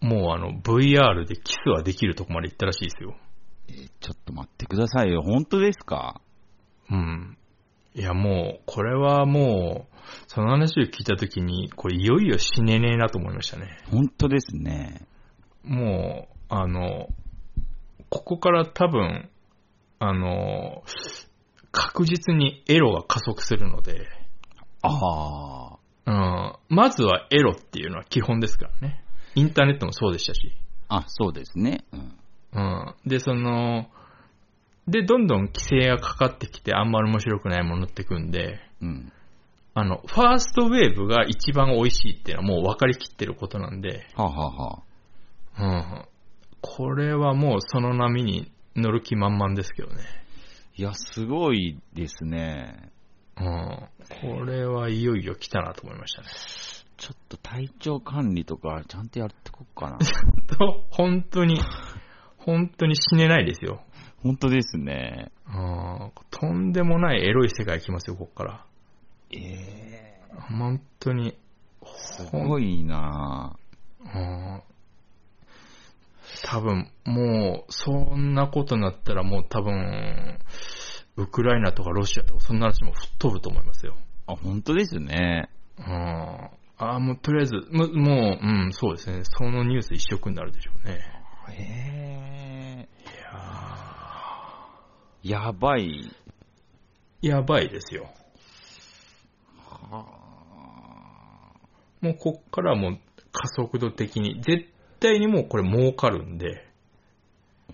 [0.00, 3.16] もうあの VR でキスはできるとこまで行ったらしいですよ。
[3.68, 5.20] えーちょっと待ってくださいよ。
[5.22, 6.22] 本当ですか？
[6.90, 7.36] うん。
[7.94, 9.96] いやもう、これはもう、
[10.28, 13.78] その話を聞いたときに、これいよいよ死ねねえなと思いましたね。
[13.90, 15.06] 本当ですね。
[15.64, 17.08] もう、あの、
[18.08, 19.28] ここから多分、
[19.98, 20.82] あの、
[21.72, 24.08] 確実にエロが加速するので、
[24.82, 25.78] ああ。
[26.06, 29.04] うん、まずはエロっていうのは基本ですからね。
[29.34, 30.52] インターネットもそうでしたし。
[30.88, 31.84] あ、そうですね。
[31.92, 32.18] うん。
[32.52, 32.94] うん。
[33.06, 33.88] で、その、
[34.90, 39.12] で、どんどん規制がかかってきて、あんまり面白くないものってくんで、うん。
[39.74, 44.82] あの、ファーストウェーブが一番美味しいっていうのはもう分かりきってることなんで、はあ、はあは
[45.56, 46.04] あ、うん。
[46.60, 50.02] これはもうその波に乗る気満々ですけどね。
[50.76, 52.90] いや、すごいですね。
[53.38, 53.88] うん。
[54.22, 56.28] これはいよいよ来たなと思いましたね。
[56.96, 59.98] ちょっと体調管理とかちゃんとやってこっかな。
[59.98, 61.58] と、 本当に、
[62.36, 63.82] 本当に死ねないですよ。
[64.22, 65.32] 本当ですね。
[65.46, 66.12] うん。
[66.30, 68.64] とんでもないエロい世界来ますよ、こっから。
[69.32, 70.20] ええ
[70.58, 71.36] 本当に。
[71.96, 73.56] すごいな
[74.00, 74.62] うん
[76.44, 80.38] 多分、もう、そんなことになったらもう多分、
[81.16, 83.96] ウクライナとかロシアとか、そんな話も吹っ飛ぶと思いますよ。
[84.26, 85.50] あ、本当ですね。
[85.78, 85.84] うん。
[85.86, 89.22] ああ、もうとりあえず、もう、もううん、そうですね。
[89.24, 91.00] そのニュース一色になるでしょうね。
[91.52, 93.89] えいやえ
[95.22, 96.10] やばい。
[97.22, 98.10] ーやばいですよ。
[99.90, 100.20] は
[102.00, 102.98] もうこっからはもう
[103.32, 104.66] 加速度的に、絶
[105.00, 106.66] 対にもうこれ儲かるんで、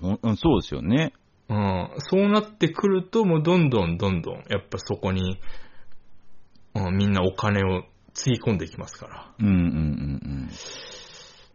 [0.03, 1.12] うんそうですよね。
[1.49, 5.40] うん、そうなってくると、もうどんどんどんどん、やっぱそこに、
[6.74, 9.32] うん、みんなお金をつぎ込んでいきますから。
[9.38, 10.51] うんうんうん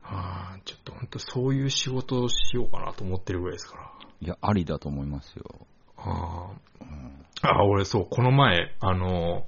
[0.03, 3.91] あーちょっと本当そういう仕事をしようかなと思ってるぐらいですから。
[4.21, 4.27] うん。
[4.27, 5.67] いや、ありだと思いますよ。
[6.05, 6.49] あ
[6.81, 9.45] うん、ーあー、俺そう、この前、あの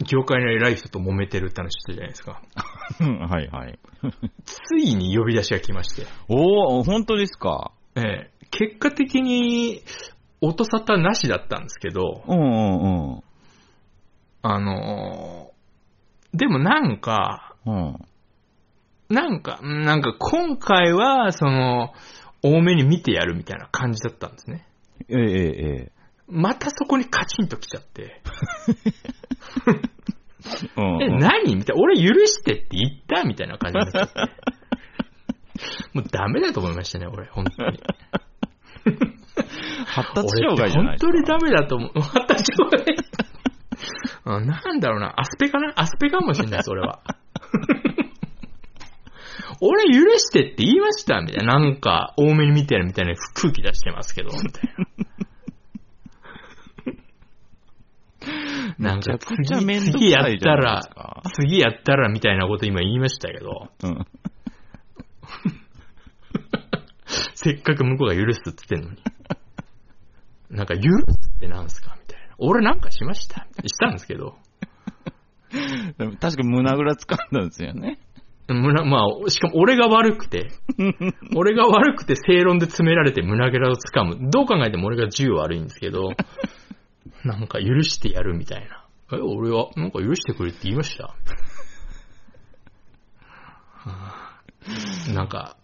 [0.00, 2.40] ー、業界の偉い人と揉めてるって話したじゃないですか。
[3.28, 3.78] はいはい。
[4.44, 6.06] ついに呼び出しが来まして。
[6.28, 7.72] おお本当ですか？
[7.96, 9.82] ええ結果的に、
[10.40, 13.22] 音沙汰なしだったんですけど、うんうん
[14.42, 17.74] あのーでもなんか、うん。
[17.74, 17.96] うん。
[19.08, 21.92] なんか、なんか今回は、その、
[22.42, 24.64] 多めに見てやるみたいな感じだったんですね。
[25.08, 25.92] えええええ
[26.28, 28.22] またそこにカチンと来ちゃって、
[29.66, 29.70] え。
[30.76, 31.56] うんえ、うん何？
[31.56, 34.32] みたいな、俺許してって言ったみたいな感じになっちゃって。
[35.92, 37.80] もうダメだと思いましたね、俺、本当に。
[39.86, 41.12] 発達障害じゃないですか。
[41.12, 42.00] 本当にダメだと思う。
[42.00, 42.96] 発達障害。
[44.24, 45.72] あなんだろうな、アスペかな？
[45.74, 47.02] アスペかもしれないです、俺は。
[49.60, 51.58] 俺許してって言いましたみたいな。
[51.58, 54.86] なんか、多めに見てるみたいな空気出してますけど、みたいな。
[58.78, 60.82] なんか次、次やったら
[61.34, 64.06] 次やったらみたいなこと今言いましたけど、うん。
[67.34, 69.02] せっかく向こうが許すって言ってんのに。
[70.50, 70.88] なんか許す
[71.36, 72.34] ってなんすかみたいな。
[72.38, 74.36] 俺なんかしましたしたんですけど。
[76.20, 77.98] 確か胸ぐら掴んだんですよね。
[78.54, 80.50] 胸、まあ、しかも俺が悪くて、
[81.36, 84.30] 俺が悪くて正論で詰められて胸ぐらを掴む。
[84.30, 86.10] どう考えても俺が銃悪いんですけど、
[87.24, 88.84] なんか許してやるみたいな。
[89.12, 91.04] え、俺は、なんか許してくれって言いました？
[91.08, 91.14] は
[95.08, 95.56] あなんか、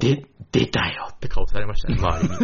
[0.00, 2.36] で、出たよって顔されましたね、周りに。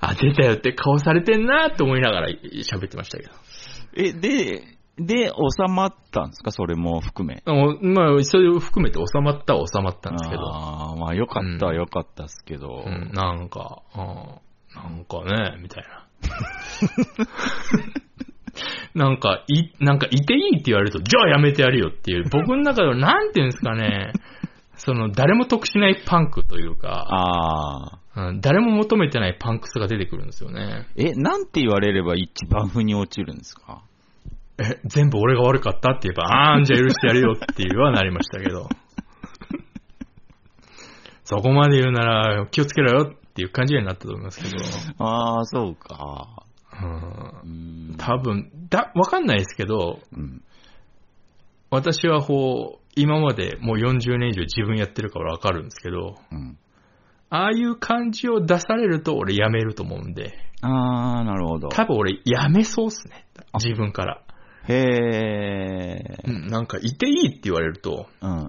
[0.00, 3.32] あ、出たよって顔されてんなって思いながら喋ってましたけど。
[3.94, 4.64] え、で、
[4.98, 6.50] で、収まったんですか？
[6.50, 7.42] それも含め。
[7.46, 10.42] まあ、それを含めて収まったは収まったんですけど。
[10.54, 12.84] ああ、まあよかったはうんよかったっすけど。
[12.86, 16.06] うん、なんか、あーなんかね、みたいな。
[19.06, 24.12] なんか、い、なんか、いていいって言われると、じゃあやめてやるよっていう、僕の中では、なんていうんですかね、
[24.76, 27.98] その、誰も得しないパンクというか、ああ。
[28.14, 30.86] うん誰も求めてないパンクスが出てくるんですよね。
[30.96, 33.82] え、なんて言われれば一番腑に落ちるんですか？
[34.62, 38.68] え、全部俺が悪かったって言えば、あーん、じゃあ許してやるよっていうはなりましたけど。
[41.24, 44.56] そこまで言うなら気をつけろよっていう感じになったと思いますけど。
[45.04, 46.44] ああ、そうか。
[46.80, 47.96] うんうん。
[47.98, 50.42] 多分、だ、わかんないですけど、うん。
[51.70, 56.58] 私はこう、今までもう40年以上自分やってるからわかるんですけど、うん。
[57.30, 61.68] ああいう感じを出されると俺やめると思うんで、ああ、なるほど。
[61.68, 63.26] 多分俺やめそうっすね。
[63.54, 64.22] 自分から。
[64.68, 66.22] へえ。
[66.24, 68.48] うん、なんかいていいって言われると、うんうん。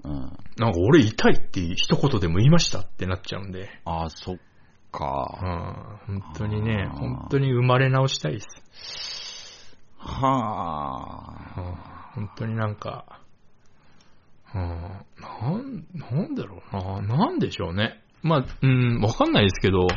[0.58, 4.40] なんか俺痛いって一言でも言いましたってなっちゃうんで、ああ、そっうん、
[4.92, 6.00] か。
[6.06, 9.76] 本当にね、あー本当に生まれ直したいです。
[9.98, 11.60] はあ。
[11.60, 13.20] うん本当になんか、
[14.54, 18.00] うん、なん、なんだろうな、なんでしょうね。
[18.22, 19.88] まあ、うん、わかんないですけど、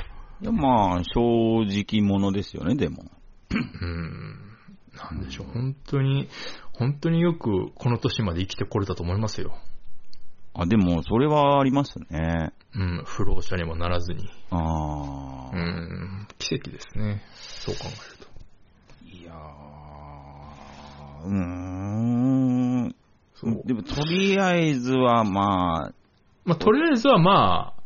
[0.42, 3.06] いや、まあ、正直者ですよね、でも。
[3.52, 4.47] うん、
[4.98, 6.28] なんでしょう、本当に、
[6.74, 9.58] 本当によくこの年まで生きてこれたと思いますよ。
[10.54, 12.52] あ、でも、それはありますね。
[12.74, 14.28] うん、不老者にもならずに。
[14.50, 17.22] ああ、うん、奇跡ですね。
[17.36, 19.18] そう考えると。
[19.18, 21.36] いやー、うー
[22.88, 22.96] ん。
[23.36, 23.62] そう。
[23.66, 25.94] でも、とりあえずは、まあ、
[26.44, 27.84] まあ、とりあえずはまあ、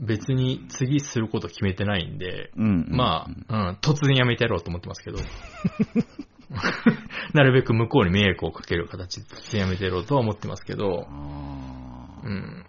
[0.00, 2.86] 別に次すること決めてないんで、うん。
[2.90, 5.18] まあ、うん、突然やめてやろうと思ってますけど。
[7.34, 9.22] なるべく向こうに迷惑をかける形
[9.52, 12.64] でやめてやろうとは思ってますけど、あうん。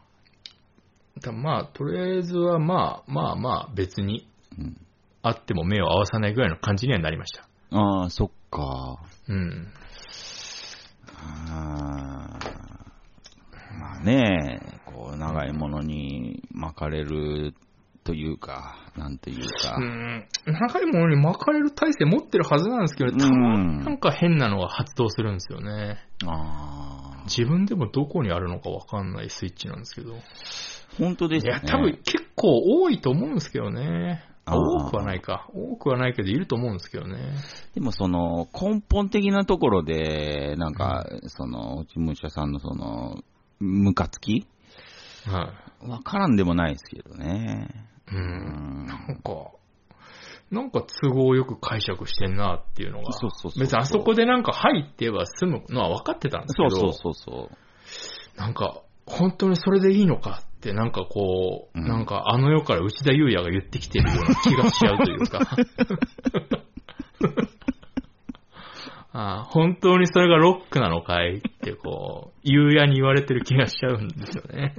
[1.21, 4.85] だまあ、とりあえずはまあ、まあまあ、別にーうん
[5.21, 7.47] 会っても目を合わさないぐらいの感じにはなりました。
[7.71, 8.99] あー、そっか。
[9.27, 9.67] うん。
[13.77, 17.53] まあね、こう、長いものに巻かれる
[18.09, 19.81] というか、なんというかう。
[19.81, 20.25] ん。
[20.47, 25.99] 長いものに巻かれる体制持ってるはずなんですけど、たまになんか変なのが発動するんですよね。
[26.25, 30.15] ああ、自分でもどこにあるのかわかんないスイッチなんですけど。
[30.97, 31.51] 本当ですね。
[31.51, 34.23] いや、多分結構多いと思うんですけどね。
[34.47, 35.47] 多くはないか。
[35.53, 37.35] 多くはないけどいると思うんですけどね。
[37.75, 43.21] でもその根本的なところで、なんか、その、落ち武者さんのその、
[43.59, 44.47] ムカつき？
[45.27, 47.88] はわからんでもないですけどね。
[48.11, 48.15] い。
[48.15, 48.17] う。
[48.17, 48.85] うんん。
[48.85, 49.51] なんか、
[50.51, 53.13] なんか都合よく解釈してんなっていうのが。
[53.13, 56.69] そうそうそう別にあそこでなんか入って言えば済むのは分かってたんですけど。
[56.69, 58.39] そうそうそうそう。
[58.39, 65.39] なんか、本当にそれでいいのかって、なんかこう、うんなんかあの世から内田祐也が言ってきてるような気がしちゃうというか。
[69.11, 74.75] ああ本当にそれがロックなのかいってこう、祐也に言われてる気がしちゃうんですよね。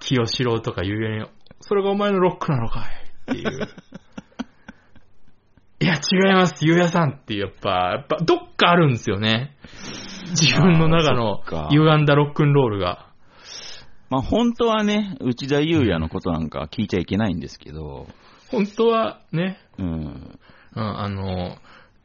[0.00, 1.26] 清志郎とか祐也に、
[1.60, 2.86] それがお前のロックなのか
[3.28, 3.68] いっていう。
[5.80, 9.54] いや、違います、祐也さんってやっぱ、やっぱ、どっかあるんですよね。
[10.30, 13.10] 自分の中の歪んだロックンロールが。
[14.08, 18.06] まあ本当はね、内田祐也のことなんか聞いちゃいけないんですけど、
[18.50, 20.38] 本当はね、うん。
[20.76, 21.56] うん、あの、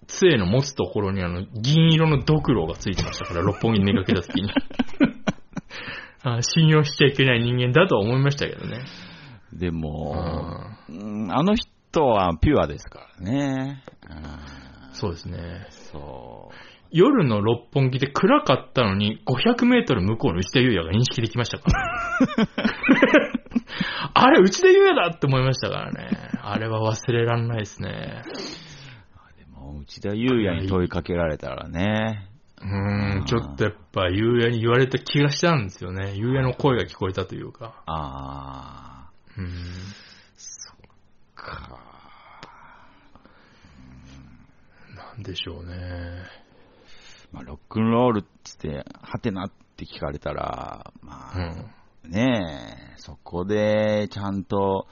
[0.07, 4.51] 杖の持つところにあの、銀色のドクロがついてましたから、六本木に出かけた時に。
[6.21, 8.81] あ信用しちゃいけない人間だとは思いましたけどね。
[9.53, 10.15] でも、
[10.89, 13.83] ううんあの人はピュアですからね。
[14.09, 15.67] うんそうですね。
[15.69, 16.55] そう。
[16.91, 22.47] 夜の六本木で暗かったのに、500メートル向こうの内田祐也が認識できましたから。
[24.13, 26.09] あれ、内田祐也だって思いましたからね。
[26.41, 28.23] あれは忘れらんないですね。
[29.37, 32.27] でも内田祐也に問いかけられたらね。
[32.61, 36.13] うーん、ちょっとやっぱ、ゆうやに言われた気がしたんですよね。
[36.15, 37.75] ゆうやの声が聞こえたというか。
[37.85, 38.88] ああ、
[39.39, 39.49] うーん。
[41.39, 41.79] か。
[44.95, 45.75] なんでしょうね。
[47.31, 51.73] まあ、ロックンロールっつって、はてなって聞かれたら、まあ、
[52.05, 52.11] うん。
[52.11, 54.87] ねえ、そこでちゃんと、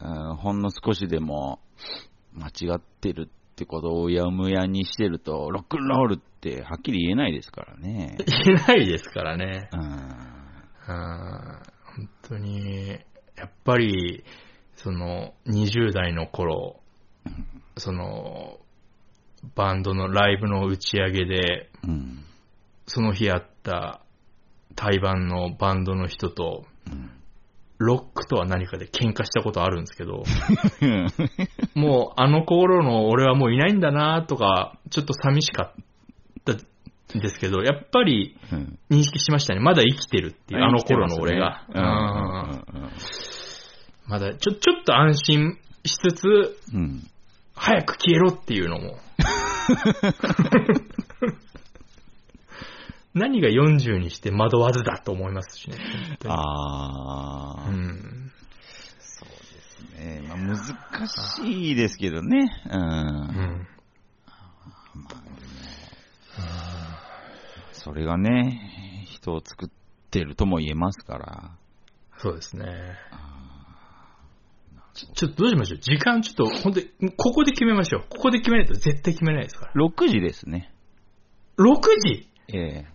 [0.00, 1.58] うんほんの少しでも
[2.34, 8.16] 間違ってるってことをうやむやにしてると、ロックンロールってはっきり言えないですからね。
[8.44, 9.68] 言えないですからね。
[9.72, 11.76] うんうん。
[11.96, 12.98] 本当に、
[13.36, 14.24] やっぱり、
[14.76, 16.80] その、20代の頃、
[17.76, 18.58] その、
[19.54, 22.24] バンドのライブの打ち上げで、うん。
[22.86, 24.00] その日会った
[24.74, 27.10] 対バンのバンドの人と、うん。
[27.78, 30.24] ロックとは何かで喧嘩したことあるんですけど、
[31.78, 35.84] もうあの頃の俺はもういないんだなとか、ちょっと寂しかっ
[37.14, 39.60] ですけど、やっぱりうん認識しましたね。
[39.60, 41.66] まだ生きてるっていう、あの頃の俺が。
[44.06, 46.26] まだちょ、ちょっと安心しつつ、
[46.72, 47.10] うんうん
[47.58, 48.98] 早く消えろっていうのも。
[53.14, 55.78] 何が40にして惑わずだと思いますしね。
[56.26, 58.30] ああ、うん
[59.98, 60.58] ねまあ、難
[61.08, 62.46] しいですけどね。
[62.70, 62.80] うん。
[62.80, 63.66] うん
[67.86, 69.68] それがね、人を作っ
[70.10, 71.56] てるとも言えますから。
[72.18, 72.66] そうですね。
[74.92, 75.78] ちょちょっとどうしましょう。
[75.78, 78.04] 時間ちょっと、本当に、ここで決めましょう。
[78.10, 79.72] ここで決めないと絶対決めないですから。
[79.74, 80.72] 6時ですね。
[81.58, 82.28] 6時？
[82.48, 82.86] ええ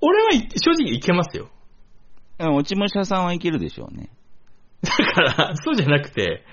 [0.00, 1.50] 俺はい正直いけますよ。
[2.38, 4.08] うん落ち武者さんはいけるでしょうね。
[4.82, 6.44] だから、そうじゃなくて、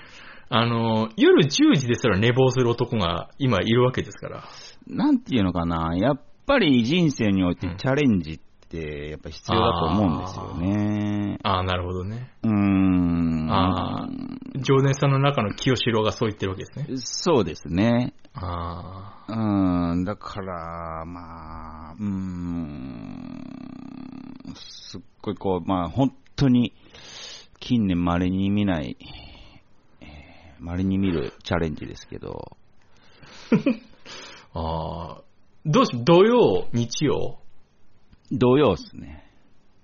[0.49, 4.43] あの、夜10時ですら寝坊する男が今いるわけですから。
[4.89, 8.39] なんていうのかな、やっぱり人生においてうんチャレンジっ
[8.69, 11.37] てやっぱ必要だと思うんですよね。
[11.43, 12.31] ああ、なるほどね。
[12.43, 13.47] うーん。
[13.51, 14.07] あ
[14.57, 16.85] 常念さんの中の清志郎がそう言ってるわけですね。
[16.97, 18.13] そうですね。
[18.33, 19.91] ああ。
[19.91, 23.43] うん、だから、まあ、うーん、
[25.21, 26.73] これこう、まあ本当に
[27.59, 28.97] 近年稀に見ない、
[30.01, 32.57] えー稀に見るチャレンジですけど、
[34.53, 35.21] ああ、
[35.65, 37.39] どうし、土曜、日曜？
[38.31, 39.25] 土曜っすね。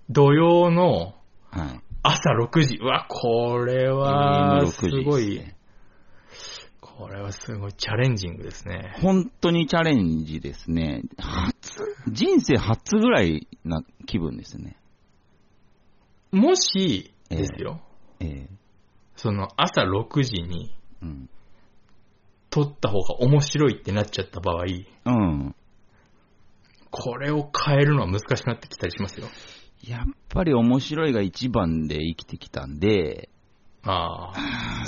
[0.09, 1.15] 土曜の
[1.51, 1.81] はい。
[2.03, 2.77] 朝6時。
[2.81, 5.41] うわ、これは、AM6 す時ごい
[6.97, 8.93] これはすごいチャレンジングですね。
[9.01, 11.01] 本当にチャレンジですね。
[11.17, 14.77] 初、人生初ぐらいな気分ですね。
[16.31, 17.81] もし、ですよ、
[18.19, 18.49] ええ
[19.15, 21.29] その朝6時にうん。
[22.55, 25.55] 撮った方が面白いってなっちゃった場合、うん。
[26.89, 29.27] これを変えるのは難しくなってきたりしますよ。
[29.85, 33.27] やっぱり面白いが一番で生きてきたんで、
[33.83, 34.31] あ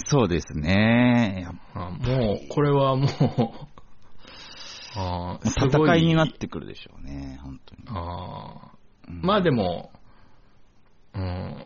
[0.06, 1.42] そうですね。
[1.44, 3.10] やっああ、もう、これはもう、
[4.98, 7.84] ああ、ぱすご戦いになってくるでしょうね、本当に。
[7.90, 8.72] ああ、
[9.10, 9.92] うんまあでも、
[11.14, 11.66] うん、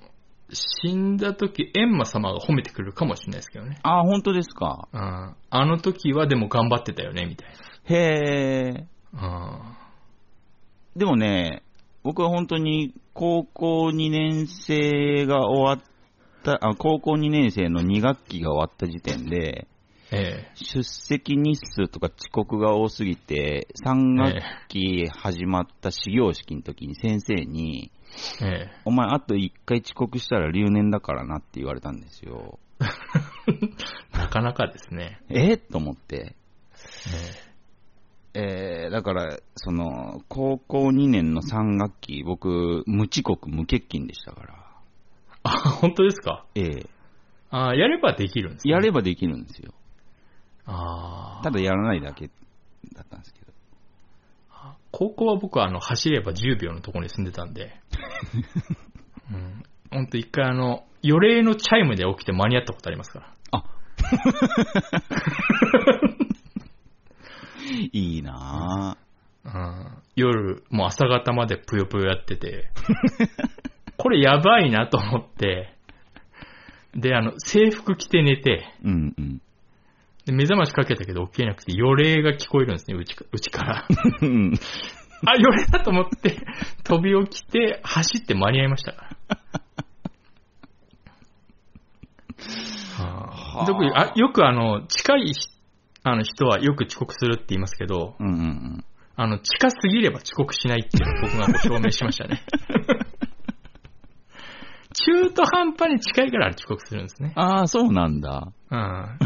[0.53, 3.79] 死んだ時、閻魔様が褒めてくるかもしれないですけどね。
[3.83, 4.87] あ、本当ですか？
[4.91, 7.49] うん、あの時はでも頑張ってたよね、みたい
[7.85, 7.95] へ
[8.75, 8.85] え。
[9.13, 9.77] な。
[10.95, 11.63] でもね、
[12.03, 15.91] 僕は本当に高校2年生が終わっ
[16.43, 19.67] た、あ高校2年生の2学期が終わった時点で、
[20.11, 27.91] うん、え出席日数とか遅刻が多すぎて、3学期始まった始業式の時に先生に、
[28.41, 32.59] え、えお前あと1回遅刻したら留年だからなって言われたんですよ。
[32.81, 32.85] え、
[34.17, 35.21] なかなかですね。
[35.29, 35.57] え？
[35.57, 36.35] と思って。
[38.33, 44.53] ええー、だから、その、高校2年の3学期、僕、無遅刻、無欠勤でしたから。
[45.43, 46.45] あ、本当ですか？
[46.55, 46.89] ええ
[47.53, 49.73] あやればできるんですねやればできるんですよ。
[50.65, 52.29] ああただやらないだけ
[52.93, 53.50] だったんですけど。
[55.01, 57.73] 高校は僕はあの走れば10秒のところに住んでたんで、
[59.33, 63.33] うん、ほんと一回あの、予令のチャイムで起きて間に合ったことありますから。
[63.49, 63.63] あ。
[67.91, 69.49] いいなぁ。
[69.49, 72.69] うん、夜、もう朝方までぷよぷよやってて、
[73.97, 75.73] これやばいなと思って、
[76.93, 79.41] で、あの、制服着て寝て、うんうん。
[80.25, 83.87] で目覚ましかけたけど起きれなくて、予令が聞こえるんですね、うちかうちから。
[84.21, 84.53] うん
[85.23, 86.39] あ、予令だと思って、
[86.83, 89.17] 飛び起きて、走って間に合いましたから。
[92.97, 95.51] はあ、特にあよくあの、近いひ
[96.03, 98.83] あの人はよく遅刻するって言いますけど、うんうん
[99.15, 102.41] あの、近すぎれば遅刻しないっていうのを僕がこう証明しましたね。
[104.93, 107.33] 中途半端に近いから遅刻するんですね。
[107.35, 108.51] ああ、そうなんだ。
[108.71, 109.19] うん。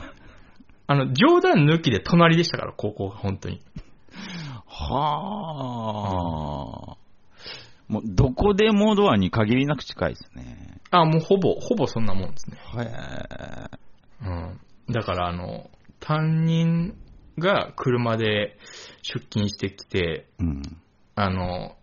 [0.88, 3.62] あの、冗談抜きで隣でしたから、高校が本当に。
[4.68, 4.98] は
[6.92, 6.98] あ。
[7.88, 10.80] もう、どこでもドアに限りなく近いですね。
[10.92, 12.58] あ、もうほぼ、ほぼそんなもんですね。
[12.78, 14.28] へえ。
[14.28, 14.60] うん。
[14.94, 16.96] だから、あの、担任
[17.38, 18.58] が車で
[19.02, 20.62] 出勤してきて、うん。
[21.16, 21.76] あの、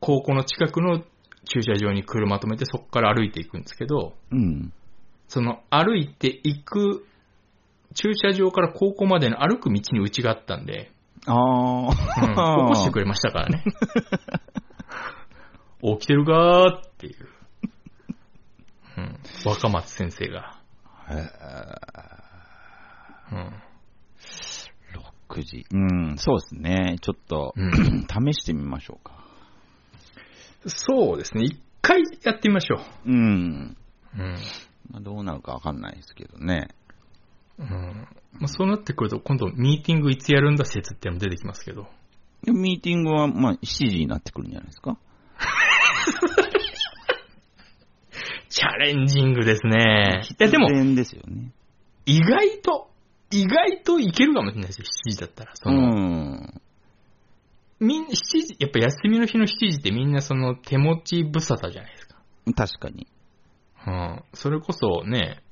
[0.00, 1.00] 高校の近くの
[1.44, 4.72] 駐車場に車止めてそこから歩いていくんですけど、うん。
[5.28, 7.06] その歩いていく
[7.94, 10.90] 駐車場から高校までの歩く道にうちがあったんで、
[11.26, 11.96] あうん、起
[12.36, 12.66] あ。
[12.68, 13.64] こしてくれましたからね。
[15.82, 17.28] 起きてるかーっていう。
[18.98, 20.58] うん、若松先生が。
[21.08, 21.52] へえ。
[23.32, 23.62] うん
[25.28, 25.66] 6時。
[25.72, 25.78] う
[26.12, 26.96] ん、そうですね。
[27.00, 29.24] ちょっと、うん 試してみましょうか。
[30.66, 31.44] そうですね。
[31.44, 33.76] 一回やってみましょうん。
[34.16, 34.22] う。
[34.22, 34.36] うん。
[34.90, 36.68] まあ、どうなるかわかんないですけどね。
[37.62, 38.08] うん
[38.40, 41.86] まあ、そうなってくると、今度ミーティングいつやるんだ説っていうのも出てきますけど。
[42.42, 44.98] でミーティングは、まあ、7時になってくるんじゃないですか？
[48.48, 50.22] チャレンジングですね。
[50.28, 51.52] いや、でも、ですよね。
[52.04, 52.90] 意外と、
[53.30, 55.52] 意外といけるかもしれないですよ、7時だったら。
[55.54, 56.60] そうの、ん。
[57.80, 62.16] みんな、7時、やっぱ休みの日の7時ってみんなその手持ち無沙汰じゃないですか。
[62.54, 63.06] 確かに。
[63.86, 64.22] うん。
[64.34, 65.42] それこそね、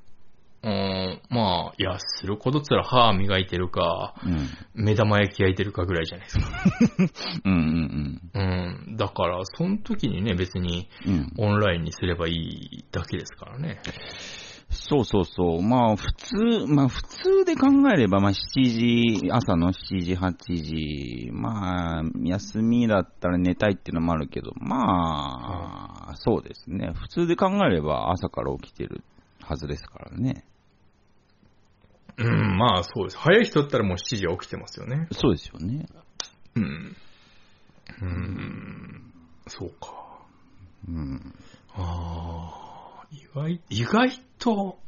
[0.63, 4.85] うん、まあ、いや、することっつら歯磨いてるか、うん。
[4.85, 7.41] 目玉焼き焼いてるかぐらいじゃないですか。
[7.45, 8.41] うんうん
[8.87, 8.95] うん。
[8.95, 11.13] だから、その時にね、別にうん。
[11.13, 11.33] うん。
[11.37, 13.79] オンラインにすればいいだけですからね。
[14.69, 15.61] そうそうそう。
[15.61, 16.35] まあ、普通、
[16.67, 26.91] まあ、普通で考えれば、まあ、7時、朝の7時、8時、まあ、休みだったら寝たいっていうのもあるけど、まあ、そうですね。
[26.93, 29.03] 普通で考えれば朝から起きてる
[29.41, 30.45] はずですからね。
[32.23, 33.17] うん、まあそうです。
[33.17, 35.07] 早い人だったらもう7時は起きてますよね。
[35.11, 35.85] そうですよね。
[36.55, 36.95] うん。
[38.01, 39.13] うん、
[39.47, 40.01] そうか。
[40.87, 41.33] うん。
[41.73, 44.79] ああ、意外、意外と、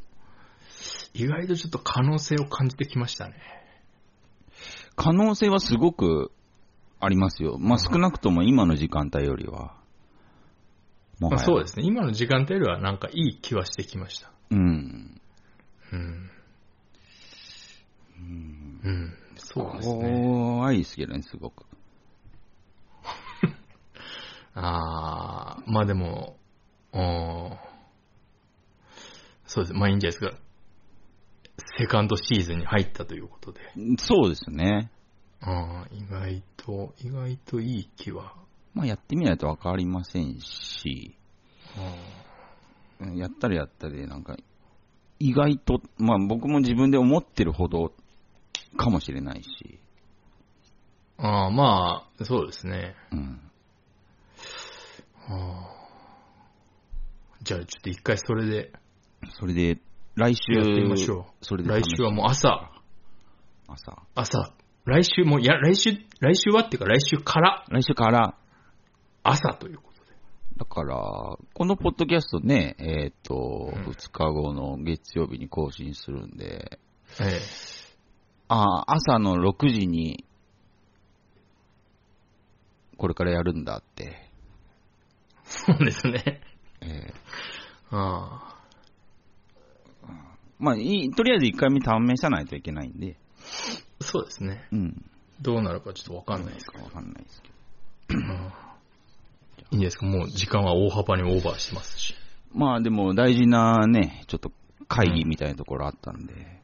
[1.14, 3.36] 意外とちょっと可能性を感じてきましたね。
[4.96, 6.32] 可能性はすごく
[7.00, 7.58] ありますよ。
[7.60, 9.76] まあ、少なくとも今の時間帯よりは。
[11.20, 11.86] もまあ、そうですね。
[11.86, 14.32] 今の時間帯よりはなんかいい気はしてきました。
[14.50, 15.22] うん。
[15.92, 16.30] うん。
[18.84, 19.14] うんうん。
[19.38, 20.22] そうですね。
[20.24, 21.66] 怖いですけどね、すごく。
[24.56, 26.38] ああ、まあでも、
[26.94, 27.58] うん
[29.46, 29.74] そうです。
[29.74, 30.40] まあいいんじゃないですか。
[31.78, 33.60] セカンドシーズンに入ったということで。
[33.98, 34.92] そうですね。
[35.42, 38.34] ああ、意外と、意外といい気は。
[38.74, 41.16] まあ、やってみないとわかりませんし、
[41.76, 44.38] あやったらやったで、なんか、
[45.20, 47.94] 意外と、まあ僕も自分で思ってるほど
[48.78, 49.80] かもしれないし、
[51.18, 52.96] ああ、まあ、そうですね。
[53.12, 53.40] うん。
[55.28, 55.74] ああ
[57.44, 58.74] じゃあちょっと一回それで
[59.32, 59.80] それで、
[60.16, 61.46] 来週、やってみましょう。
[61.46, 62.72] それで来週はもう朝、
[63.68, 64.04] 朝。
[64.16, 64.54] 朝、
[64.86, 68.36] 来週も、いや、来週、来週はっていうか来週から来週から、
[69.24, 70.12] 朝ということで。
[70.58, 70.96] だから、
[71.54, 76.80] このポッドキャストね、えっ、と、うん2日後の月曜日に更新するんで、
[77.22, 77.83] ええ。
[78.56, 80.26] ああ、朝の6時に、
[82.98, 84.30] これからやるんだって、
[85.44, 86.42] そうですね。
[86.82, 87.14] えー
[87.96, 90.10] ああ。
[90.60, 91.80] まあいい、とりあえず1回目
[92.16, 93.18] 試さないといけないんで、
[94.02, 94.68] そうですね。
[94.72, 95.06] うん。
[95.42, 97.50] どうなるかちょっとわかんないですかわかんないですけ
[98.16, 98.20] ど。
[99.72, 100.06] いいんですか？
[100.06, 102.14] もう時間は大幅にオーバーしてますし。
[102.54, 104.52] まあでも大事なね、ちょっと
[104.88, 106.62] 会議みたいなところあったんで、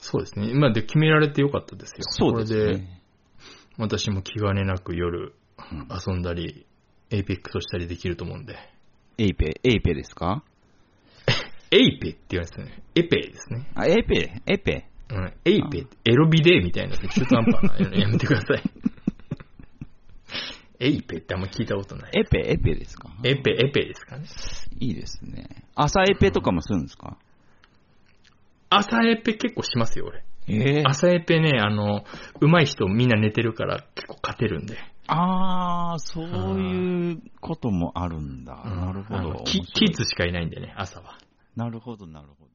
[0.00, 0.50] そうですね。
[0.50, 1.96] 今で決められてよかったですよ。
[2.02, 3.00] そうですこれで、ね。
[3.78, 5.34] 私も気兼ねなく夜
[5.72, 6.66] うん遊んだり、
[7.10, 8.56] エイペックスしたりできると思うんで。
[9.18, 10.42] エイペ、エイペですか？
[11.70, 12.82] エイペって言われてたね。
[12.94, 13.70] エペですね。
[13.74, 14.86] あ、エイペ、エイペ？
[15.10, 15.32] うん。
[15.44, 18.62] エイペ、エロビデーみたいな中途半端なのやめてください。
[20.80, 22.12] エイペってあんま聞いたことない。
[22.18, 23.10] エペ、エペですか？
[23.22, 24.24] エペ、エペですかね。
[24.80, 25.64] いいですね。
[25.74, 27.18] 朝エペとかもするんですか？
[28.70, 30.24] 朝エペ結構しますよ、俺。
[30.48, 32.04] ええ朝エペね、あの、
[32.40, 34.78] 上手い人みんな寝てるから結構勝てるんで。
[35.08, 36.26] ああ、そう
[36.60, 38.54] いうこともあるんだ。
[38.64, 39.44] なるほど。
[39.44, 41.18] キッズしかいないんでね、朝は。
[41.56, 42.49] なるほど、なるほど。